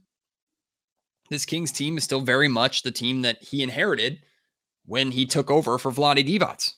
This 1.29 1.45
Kings 1.45 1.71
team 1.71 1.97
is 1.97 2.03
still 2.03 2.21
very 2.21 2.49
much 2.49 2.83
the 2.83 2.91
team 2.91 3.21
that 3.21 3.41
he 3.41 3.63
inherited 3.63 4.19
when 4.85 5.11
he 5.11 5.25
took 5.25 5.49
over 5.49 5.77
for 5.77 5.91
Vlade 5.91 6.27
Divac. 6.27 6.73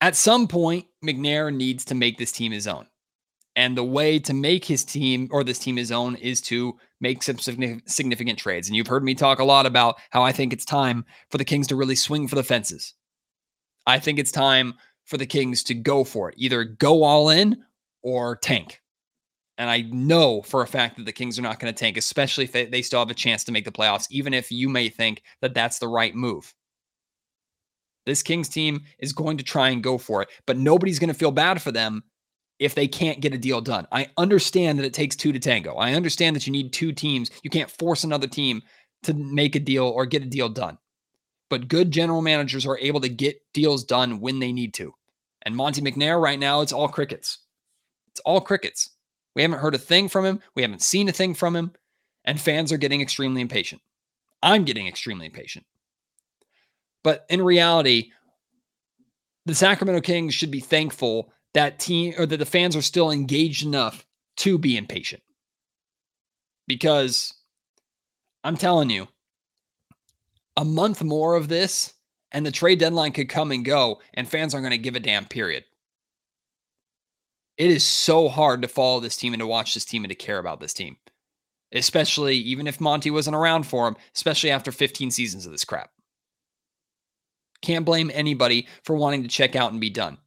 At 0.00 0.16
some 0.16 0.48
point, 0.48 0.86
McNair 1.04 1.54
needs 1.54 1.84
to 1.86 1.94
make 1.94 2.18
this 2.18 2.32
team 2.32 2.50
his 2.52 2.66
own. 2.66 2.86
And 3.54 3.76
the 3.76 3.84
way 3.84 4.18
to 4.18 4.34
make 4.34 4.64
his 4.64 4.84
team 4.84 5.28
or 5.30 5.44
this 5.44 5.58
team 5.58 5.76
his 5.76 5.92
own 5.92 6.16
is 6.16 6.40
to 6.42 6.76
make 7.00 7.22
some 7.22 7.38
significant 7.38 8.38
trades. 8.38 8.66
And 8.66 8.76
you've 8.76 8.86
heard 8.86 9.04
me 9.04 9.14
talk 9.14 9.38
a 9.38 9.44
lot 9.44 9.66
about 9.66 10.00
how 10.10 10.22
I 10.22 10.32
think 10.32 10.52
it's 10.52 10.64
time 10.64 11.04
for 11.30 11.38
the 11.38 11.44
Kings 11.44 11.66
to 11.68 11.76
really 11.76 11.94
swing 11.94 12.26
for 12.26 12.34
the 12.34 12.42
fences. 12.42 12.94
I 13.86 13.98
think 13.98 14.18
it's 14.18 14.32
time 14.32 14.74
for 15.04 15.18
the 15.18 15.26
Kings 15.26 15.62
to 15.64 15.74
go 15.74 16.02
for 16.02 16.30
it, 16.30 16.34
either 16.38 16.64
go 16.64 17.02
all 17.04 17.28
in 17.28 17.62
or 18.02 18.36
tank. 18.36 18.81
And 19.62 19.70
I 19.70 19.82
know 19.92 20.42
for 20.42 20.62
a 20.62 20.66
fact 20.66 20.96
that 20.96 21.06
the 21.06 21.12
Kings 21.12 21.38
are 21.38 21.42
not 21.42 21.60
going 21.60 21.72
to 21.72 21.78
tank, 21.78 21.96
especially 21.96 22.50
if 22.52 22.52
they, 22.52 22.82
still 22.82 22.98
have 22.98 23.10
a 23.10 23.14
chance 23.14 23.44
to 23.44 23.52
make 23.52 23.64
the 23.64 23.70
playoffs, 23.70 24.08
even 24.10 24.34
if 24.34 24.50
you 24.50 24.68
may 24.68 24.88
think 24.88 25.22
that 25.40 25.54
that's 25.54 25.78
the 25.78 25.86
right 25.86 26.16
move. 26.16 26.52
This 28.04 28.24
Kings 28.24 28.48
team 28.48 28.82
is 28.98 29.12
going 29.12 29.36
to 29.36 29.44
try 29.44 29.68
and 29.68 29.80
go 29.80 29.98
for 29.98 30.20
it, 30.20 30.30
but 30.46 30.58
nobody's 30.58 30.98
going 30.98 31.12
to 31.12 31.14
feel 31.14 31.30
bad 31.30 31.62
for 31.62 31.70
them 31.70 32.02
if 32.58 32.74
they 32.74 32.88
can't 32.88 33.20
get 33.20 33.34
a 33.34 33.38
deal 33.38 33.60
done. 33.60 33.86
I 33.92 34.08
understand 34.16 34.80
that 34.80 34.84
it 34.84 34.94
takes 34.94 35.14
two 35.14 35.30
to 35.30 35.38
tango. 35.38 35.76
I 35.76 35.94
understand 35.94 36.34
that 36.34 36.44
you 36.44 36.52
need 36.52 36.72
two 36.72 36.90
teams. 36.90 37.30
You 37.44 37.50
can't 37.50 37.70
force 37.70 38.02
another 38.02 38.26
team 38.26 38.62
to 39.04 39.14
make 39.14 39.54
a 39.54 39.60
deal 39.60 39.84
or 39.84 40.06
get 40.06 40.24
a 40.24 40.26
deal 40.26 40.48
done. 40.48 40.76
But 41.50 41.68
good 41.68 41.92
general 41.92 42.20
managers 42.20 42.66
are 42.66 42.78
able 42.78 43.00
to 43.02 43.08
get 43.08 43.40
deals 43.54 43.84
done 43.84 44.18
when 44.18 44.40
they 44.40 44.50
need 44.52 44.74
to. 44.74 44.92
And 45.42 45.54
Monte 45.54 45.82
McNair, 45.82 46.20
right 46.20 46.38
now, 46.40 46.62
it's 46.62 46.72
all 46.72 46.88
crickets. 46.88 47.38
It's 48.08 48.20
all 48.24 48.40
crickets. 48.40 48.90
We 49.34 49.42
haven't 49.42 49.60
heard 49.60 49.74
a 49.74 49.78
thing 49.78 50.08
from 50.08 50.24
him. 50.24 50.40
We 50.54 50.62
haven't 50.62 50.82
seen 50.82 51.08
a 51.08 51.12
thing 51.12 51.34
from 51.34 51.56
him. 51.56 51.72
And 52.24 52.40
fans 52.40 52.72
are 52.72 52.78
getting 52.78 53.00
extremely 53.00 53.40
impatient. 53.40 53.82
I'm 54.42 54.64
getting 54.64 54.86
extremely 54.86 55.26
impatient. 55.26 55.64
But 57.02 57.26
in 57.28 57.42
reality, 57.42 58.10
the 59.46 59.54
Sacramento 59.54 60.00
Kings 60.02 60.34
should 60.34 60.50
be 60.50 60.60
thankful 60.60 61.32
that 61.54 61.78
team 61.78 62.14
or 62.16 62.26
that 62.26 62.36
the 62.36 62.46
fans 62.46 62.76
are 62.76 62.82
still 62.82 63.10
engaged 63.10 63.64
enough 63.64 64.06
to 64.38 64.58
be 64.58 64.76
impatient. 64.76 65.22
Because 66.68 67.34
I'm 68.44 68.56
telling 68.56 68.88
you, 68.88 69.08
a 70.56 70.64
month 70.64 71.02
more 71.02 71.34
of 71.34 71.48
this 71.48 71.92
and 72.30 72.46
the 72.46 72.52
trade 72.52 72.78
deadline 72.78 73.12
could 73.12 73.28
come 73.28 73.50
and 73.50 73.64
go, 73.64 74.00
and 74.14 74.28
fans 74.28 74.54
aren't 74.54 74.64
going 74.64 74.70
to 74.70 74.78
give 74.78 74.96
a 74.96 75.00
damn, 75.00 75.24
period 75.24 75.64
it 77.56 77.70
is 77.70 77.84
so 77.84 78.28
hard 78.28 78.62
to 78.62 78.68
follow 78.68 79.00
this 79.00 79.16
team 79.16 79.32
and 79.32 79.40
to 79.40 79.46
watch 79.46 79.74
this 79.74 79.84
team 79.84 80.04
and 80.04 80.10
to 80.10 80.14
care 80.14 80.38
about 80.38 80.60
this 80.60 80.72
team, 80.72 80.96
especially 81.72 82.36
even 82.36 82.66
if 82.66 82.80
Monte 82.80 83.10
wasn't 83.10 83.36
around 83.36 83.64
for 83.64 83.86
him, 83.86 83.96
especially 84.16 84.50
after 84.50 84.72
15 84.72 85.10
seasons 85.10 85.46
of 85.46 85.52
this 85.52 85.64
crap. 85.64 85.90
Can't 87.60 87.84
blame 87.84 88.10
anybody 88.12 88.66
for 88.84 88.96
wanting 88.96 89.22
to 89.22 89.28
check 89.28 89.54
out 89.54 89.70
and 89.70 89.80
be 89.80 89.90
done. 89.90 90.18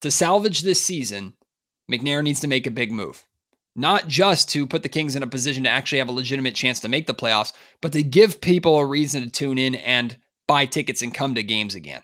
To 0.00 0.10
salvage 0.10 0.62
this 0.62 0.80
season, 0.80 1.34
McNair 1.90 2.22
needs 2.22 2.40
to 2.40 2.48
make 2.48 2.66
a 2.66 2.70
big 2.70 2.90
move. 2.90 3.24
Not 3.76 4.08
just 4.08 4.48
to 4.50 4.66
put 4.66 4.82
the 4.82 4.88
Kings 4.88 5.16
in 5.16 5.22
a 5.22 5.26
position 5.26 5.64
to 5.64 5.70
actually 5.70 5.98
have 5.98 6.08
a 6.08 6.12
legitimate 6.12 6.54
chance 6.54 6.80
to 6.80 6.88
make 6.88 7.06
the 7.06 7.14
playoffs, 7.14 7.52
but 7.82 7.92
to 7.92 8.02
give 8.02 8.40
people 8.40 8.78
a 8.78 8.86
reason 8.86 9.22
to 9.22 9.30
tune 9.30 9.58
in 9.58 9.74
and 9.74 10.16
buy 10.48 10.64
tickets 10.64 11.02
and 11.02 11.12
come 11.12 11.34
to 11.34 11.42
games 11.42 11.74
again 11.74 12.02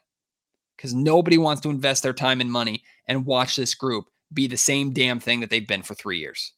because 0.76 0.94
nobody 0.94 1.38
wants 1.38 1.60
to 1.62 1.70
invest 1.70 2.02
their 2.02 2.12
time 2.12 2.40
and 2.40 2.50
money 2.50 2.82
and 3.06 3.26
watch 3.26 3.56
this 3.56 3.74
group 3.74 4.06
be 4.32 4.46
the 4.46 4.56
same 4.56 4.92
damn 4.92 5.20
thing 5.20 5.40
that 5.40 5.50
they've 5.50 5.68
been 5.68 5.82
for 5.82 5.94
three 5.94 6.18
years. 6.18 6.52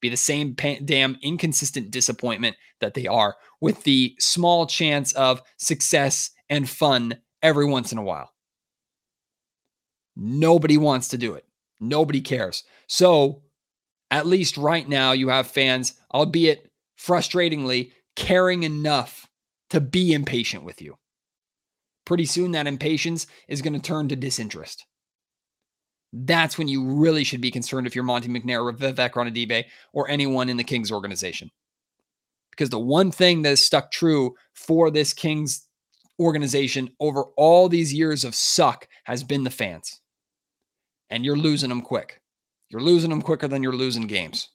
be 0.00 0.08
the 0.08 0.16
same 0.16 0.54
damn 0.84 1.18
inconsistent 1.22 1.90
disappointment 1.90 2.56
that 2.80 2.94
they 2.94 3.06
are 3.06 3.36
with 3.60 3.82
the 3.84 4.14
small 4.18 4.66
chance 4.66 5.12
of 5.12 5.42
success 5.58 6.30
and 6.48 6.68
fun 6.68 7.18
every 7.42 7.66
once 7.66 7.92
in 7.92 7.98
a 7.98 8.02
while. 8.02 8.32
Nobody 10.16 10.76
wants 10.78 11.08
to 11.08 11.18
do 11.18 11.34
it. 11.34 11.44
Nobody 11.80 12.20
cares. 12.20 12.64
So, 12.86 13.42
at 14.10 14.26
least 14.26 14.56
right 14.56 14.88
now, 14.88 15.12
you 15.12 15.28
have 15.28 15.46
fans, 15.46 15.94
albeit 16.12 16.70
frustratingly, 16.98 17.92
caring 18.16 18.64
enough 18.64 19.28
to 19.70 19.80
be 19.80 20.12
impatient 20.12 20.64
with 20.64 20.82
you. 20.82 20.96
Pretty 22.04 22.24
soon, 22.24 22.52
that 22.52 22.66
impatience 22.66 23.26
is 23.48 23.62
going 23.62 23.74
to 23.74 23.80
turn 23.80 24.08
to 24.08 24.16
disinterest. 24.16 24.86
That's 26.12 26.58
when 26.58 26.66
you 26.66 26.84
really 26.84 27.22
should 27.24 27.40
be 27.40 27.50
concerned 27.50 27.86
if 27.86 27.94
you're 27.94 28.04
Monte 28.04 28.28
McNair 28.28 28.64
or 28.64 28.72
Vivek 28.72 29.12
Ranadive 29.12 29.64
or 29.92 30.08
anyone 30.08 30.48
in 30.48 30.56
the 30.56 30.64
Kings 30.64 30.90
organization. 30.90 31.50
Because 32.50 32.70
the 32.70 32.80
one 32.80 33.12
thing 33.12 33.42
that 33.42 33.50
has 33.50 33.64
stuck 33.64 33.92
true 33.92 34.34
for 34.52 34.90
this 34.90 35.12
Kings 35.12 35.66
organization 36.18 36.90
over 37.00 37.24
all 37.36 37.68
these 37.68 37.94
years 37.94 38.24
of 38.24 38.34
suck 38.34 38.88
has 39.04 39.22
been 39.22 39.44
the 39.44 39.50
fans. 39.50 40.00
And 41.10 41.24
you're 41.24 41.36
losing 41.36 41.68
them 41.70 41.82
quick. 41.82 42.20
You're 42.68 42.82
losing 42.82 43.10
them 43.10 43.22
quicker 43.22 43.48
than 43.48 43.62
you're 43.62 43.72
losing 43.72 44.06
games. 44.06 44.48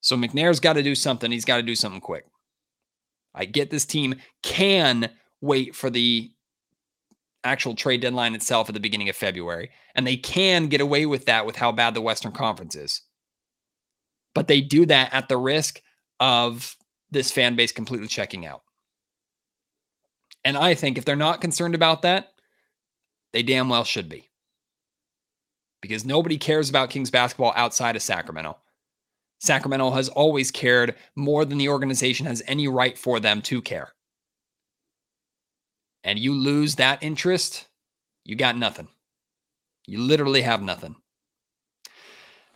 So 0.00 0.16
McNair's 0.16 0.60
got 0.60 0.74
to 0.74 0.82
do 0.82 0.94
something. 0.94 1.30
He's 1.30 1.44
got 1.44 1.58
to 1.58 1.62
do 1.62 1.74
something 1.74 2.00
quick. 2.00 2.24
I 3.34 3.44
get 3.44 3.70
this 3.70 3.84
team 3.84 4.16
can 4.42 5.10
wait 5.40 5.74
for 5.74 5.90
the 5.90 6.30
actual 7.44 7.74
trade 7.74 8.00
deadline 8.00 8.34
itself 8.34 8.68
at 8.68 8.74
the 8.74 8.80
beginning 8.80 9.08
of 9.08 9.16
February. 9.16 9.70
And 9.94 10.06
they 10.06 10.16
can 10.16 10.66
get 10.66 10.80
away 10.80 11.06
with 11.06 11.26
that 11.26 11.46
with 11.46 11.56
how 11.56 11.72
bad 11.72 11.94
the 11.94 12.00
Western 12.00 12.32
Conference 12.32 12.76
is. 12.76 13.02
But 14.34 14.46
they 14.46 14.60
do 14.60 14.86
that 14.86 15.12
at 15.12 15.28
the 15.28 15.36
risk 15.36 15.80
of 16.20 16.76
this 17.10 17.32
fan 17.32 17.56
base 17.56 17.72
completely 17.72 18.08
checking 18.08 18.46
out. 18.46 18.62
And 20.44 20.56
I 20.56 20.74
think 20.74 20.96
if 20.96 21.04
they're 21.04 21.16
not 21.16 21.40
concerned 21.40 21.74
about 21.74 22.02
that, 22.02 22.28
they 23.32 23.42
damn 23.42 23.68
well 23.68 23.84
should 23.84 24.08
be. 24.08 24.30
Because 25.82 26.04
nobody 26.04 26.38
cares 26.38 26.68
about 26.68 26.90
Kings 26.90 27.10
basketball 27.10 27.52
outside 27.56 27.96
of 27.96 28.02
Sacramento. 28.02 28.58
Sacramento 29.40 29.90
has 29.92 30.10
always 30.10 30.50
cared 30.50 30.94
more 31.16 31.46
than 31.46 31.56
the 31.58 31.70
organization 31.70 32.26
has 32.26 32.42
any 32.46 32.68
right 32.68 32.98
for 32.98 33.18
them 33.18 33.40
to 33.42 33.62
care 33.62 33.94
and 36.04 36.18
you 36.18 36.34
lose 36.34 36.76
that 36.76 37.02
interest, 37.02 37.66
you 38.24 38.36
got 38.36 38.56
nothing. 38.56 38.88
You 39.86 39.98
literally 40.00 40.42
have 40.42 40.62
nothing. 40.62 40.96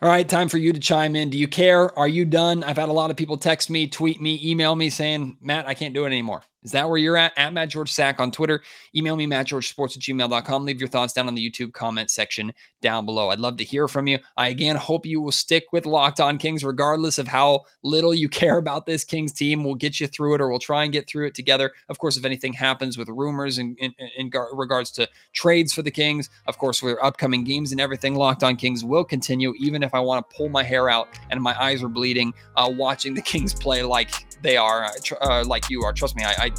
All 0.01 0.09
right, 0.09 0.27
time 0.27 0.49
for 0.49 0.57
you 0.57 0.73
to 0.73 0.79
chime 0.79 1.15
in. 1.15 1.29
Do 1.29 1.37
you 1.37 1.47
care? 1.47 1.97
Are 1.97 2.07
you 2.07 2.25
done? 2.25 2.63
I've 2.63 2.77
had 2.77 2.89
a 2.89 2.93
lot 2.93 3.11
of 3.11 3.17
people 3.17 3.37
text 3.37 3.69
me, 3.69 3.87
tweet 3.87 4.21
me, 4.21 4.39
email 4.43 4.75
me 4.75 4.89
saying, 4.89 5.37
Matt, 5.41 5.67
I 5.67 5.73
can't 5.73 5.93
do 5.93 6.03
it 6.03 6.07
anymore. 6.07 6.43
Is 6.65 6.71
that 6.71 6.89
where 6.89 6.97
you're 6.97 7.15
at? 7.15 7.31
At 7.37 7.53
Matt 7.53 7.69
George 7.69 7.91
Sack 7.91 8.19
on 8.19 8.31
Twitter. 8.31 8.63
Email 8.95 9.15
me, 9.15 9.27
mattgeorgesports 9.27 9.95
at 9.95 10.01
gmail.com. 10.01 10.65
Leave 10.65 10.79
your 10.79 10.89
thoughts 10.89 11.13
down 11.13 11.27
on 11.27 11.35
the 11.35 11.51
YouTube 11.51 11.73
comment 11.73 12.09
section 12.09 12.51
down 12.81 13.05
below. 13.05 13.29
I'd 13.29 13.39
love 13.39 13.57
to 13.57 13.63
hear 13.63 13.87
from 13.87 14.07
you. 14.07 14.17
I 14.35 14.47
again 14.49 14.75
hope 14.75 15.05
you 15.05 15.21
will 15.21 15.31
stick 15.31 15.65
with 15.71 15.85
Locked 15.85 16.19
On 16.19 16.39
Kings, 16.39 16.63
regardless 16.63 17.19
of 17.19 17.27
how 17.27 17.65
little 17.83 18.15
you 18.15 18.27
care 18.35 18.57
about 18.57 18.87
this 18.87 19.03
Kings 19.03 19.31
team. 19.31 19.63
We'll 19.63 19.75
get 19.75 19.99
you 19.99 20.07
through 20.07 20.35
it 20.35 20.41
or 20.41 20.49
we'll 20.49 20.57
try 20.57 20.83
and 20.83 20.91
get 20.91 21.07
through 21.07 21.27
it 21.27 21.35
together. 21.35 21.71
Of 21.87 21.99
course, 21.99 22.17
if 22.17 22.25
anything 22.25 22.51
happens 22.51 22.97
with 22.97 23.09
rumors 23.09 23.59
in, 23.59 23.75
in, 23.79 23.93
in 24.17 24.31
regards 24.53 24.89
to 24.93 25.07
trades 25.33 25.71
for 25.71 25.83
the 25.83 25.91
Kings, 25.91 26.31
of 26.47 26.57
course, 26.57 26.81
with 26.81 26.97
upcoming 26.99 27.43
games 27.43 27.73
and 27.73 27.79
everything, 27.79 28.15
Locked 28.15 28.43
On 28.43 28.55
Kings 28.55 28.83
will 28.83 29.03
continue, 29.03 29.53
even 29.59 29.83
if 29.83 29.93
I 29.93 29.99
want 29.99 30.27
to 30.27 30.35
pull 30.35 30.49
my 30.49 30.63
hair 30.63 30.89
out 30.89 31.09
and 31.29 31.39
my 31.39 31.55
eyes 31.61 31.83
are 31.83 31.89
bleeding 31.89 32.33
uh, 32.55 32.71
watching 32.75 33.13
the 33.13 33.21
Kings 33.35 33.53
play 33.53 33.83
like 33.83 34.09
they 34.45 34.57
are, 34.57 34.91
uh, 35.21 35.43
like 35.45 35.69
you 35.69 35.83
are. 35.83 35.93
Trust 35.93 36.15
me, 36.15 36.23
I, 36.23 36.45
I 36.45 36.51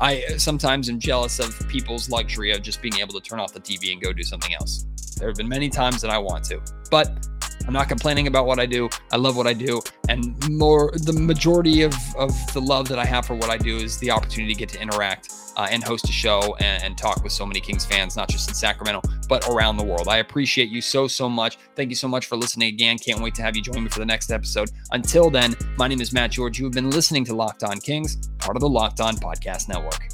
I 0.00 0.20
sometimes 0.38 0.88
am 0.88 0.98
jealous 0.98 1.38
of 1.38 1.68
people's 1.68 2.10
luxury 2.10 2.50
of 2.50 2.62
just 2.62 2.82
being 2.82 2.98
able 2.98 3.14
to 3.14 3.20
turn 3.20 3.38
off 3.38 3.52
the 3.52 3.60
TV 3.60 3.92
and 3.92 4.02
go 4.02 4.12
do 4.12 4.22
something 4.24 4.52
else. 4.54 4.86
There 5.16 5.28
have 5.28 5.36
been 5.36 5.48
many 5.48 5.68
times 5.68 6.02
that 6.02 6.10
I 6.10 6.18
want 6.18 6.44
to, 6.46 6.60
but 6.90 7.28
I'm 7.66 7.72
not 7.72 7.88
complaining 7.88 8.26
about 8.26 8.46
what 8.46 8.58
I 8.58 8.66
do. 8.66 8.88
I 9.10 9.16
love 9.16 9.36
what 9.36 9.46
I 9.46 9.54
do. 9.54 9.80
And 10.08 10.36
more, 10.50 10.92
the 10.94 11.12
majority 11.12 11.82
of, 11.82 11.94
of 12.16 12.32
the 12.52 12.60
love 12.60 12.88
that 12.88 12.98
I 12.98 13.04
have 13.04 13.26
for 13.26 13.34
what 13.34 13.50
I 13.50 13.56
do 13.56 13.76
is 13.76 13.98
the 13.98 14.10
opportunity 14.10 14.52
to 14.52 14.58
get 14.58 14.68
to 14.70 14.80
interact 14.80 15.32
uh, 15.56 15.68
and 15.70 15.82
host 15.82 16.08
a 16.08 16.12
show 16.12 16.56
and, 16.60 16.82
and, 16.82 16.98
talk 16.98 17.22
with 17.22 17.32
so 17.32 17.46
many 17.46 17.60
Kings 17.60 17.84
fans, 17.84 18.16
not 18.16 18.28
just 18.28 18.48
in 18.48 18.54
Sacramento, 18.54 19.00
but 19.28 19.46
around 19.48 19.76
the 19.76 19.84
world. 19.84 20.08
I 20.08 20.18
appreciate 20.18 20.68
you 20.68 20.80
so, 20.80 21.06
so 21.06 21.28
much. 21.28 21.58
Thank 21.76 21.90
you 21.90 21.96
so 21.96 22.08
much 22.08 22.26
for 22.26 22.36
listening 22.36 22.68
again. 22.68 22.98
Can't 22.98 23.20
wait 23.20 23.34
to 23.36 23.42
have 23.42 23.56
you 23.56 23.62
join 23.62 23.84
me 23.84 23.88
for 23.88 24.00
the 24.00 24.06
next 24.06 24.30
episode. 24.30 24.70
Until 24.90 25.30
then, 25.30 25.54
my 25.76 25.86
name 25.86 26.00
is 26.00 26.12
Matt 26.12 26.32
George. 26.32 26.58
You 26.58 26.64
have 26.64 26.74
been 26.74 26.90
listening 26.90 27.24
to 27.26 27.34
Locked 27.34 27.62
On 27.62 27.78
Kings, 27.78 28.28
part 28.38 28.56
of 28.56 28.60
the 28.60 28.68
Locked 28.68 29.00
On 29.00 29.14
Podcast 29.16 29.68
Network. 29.68 30.13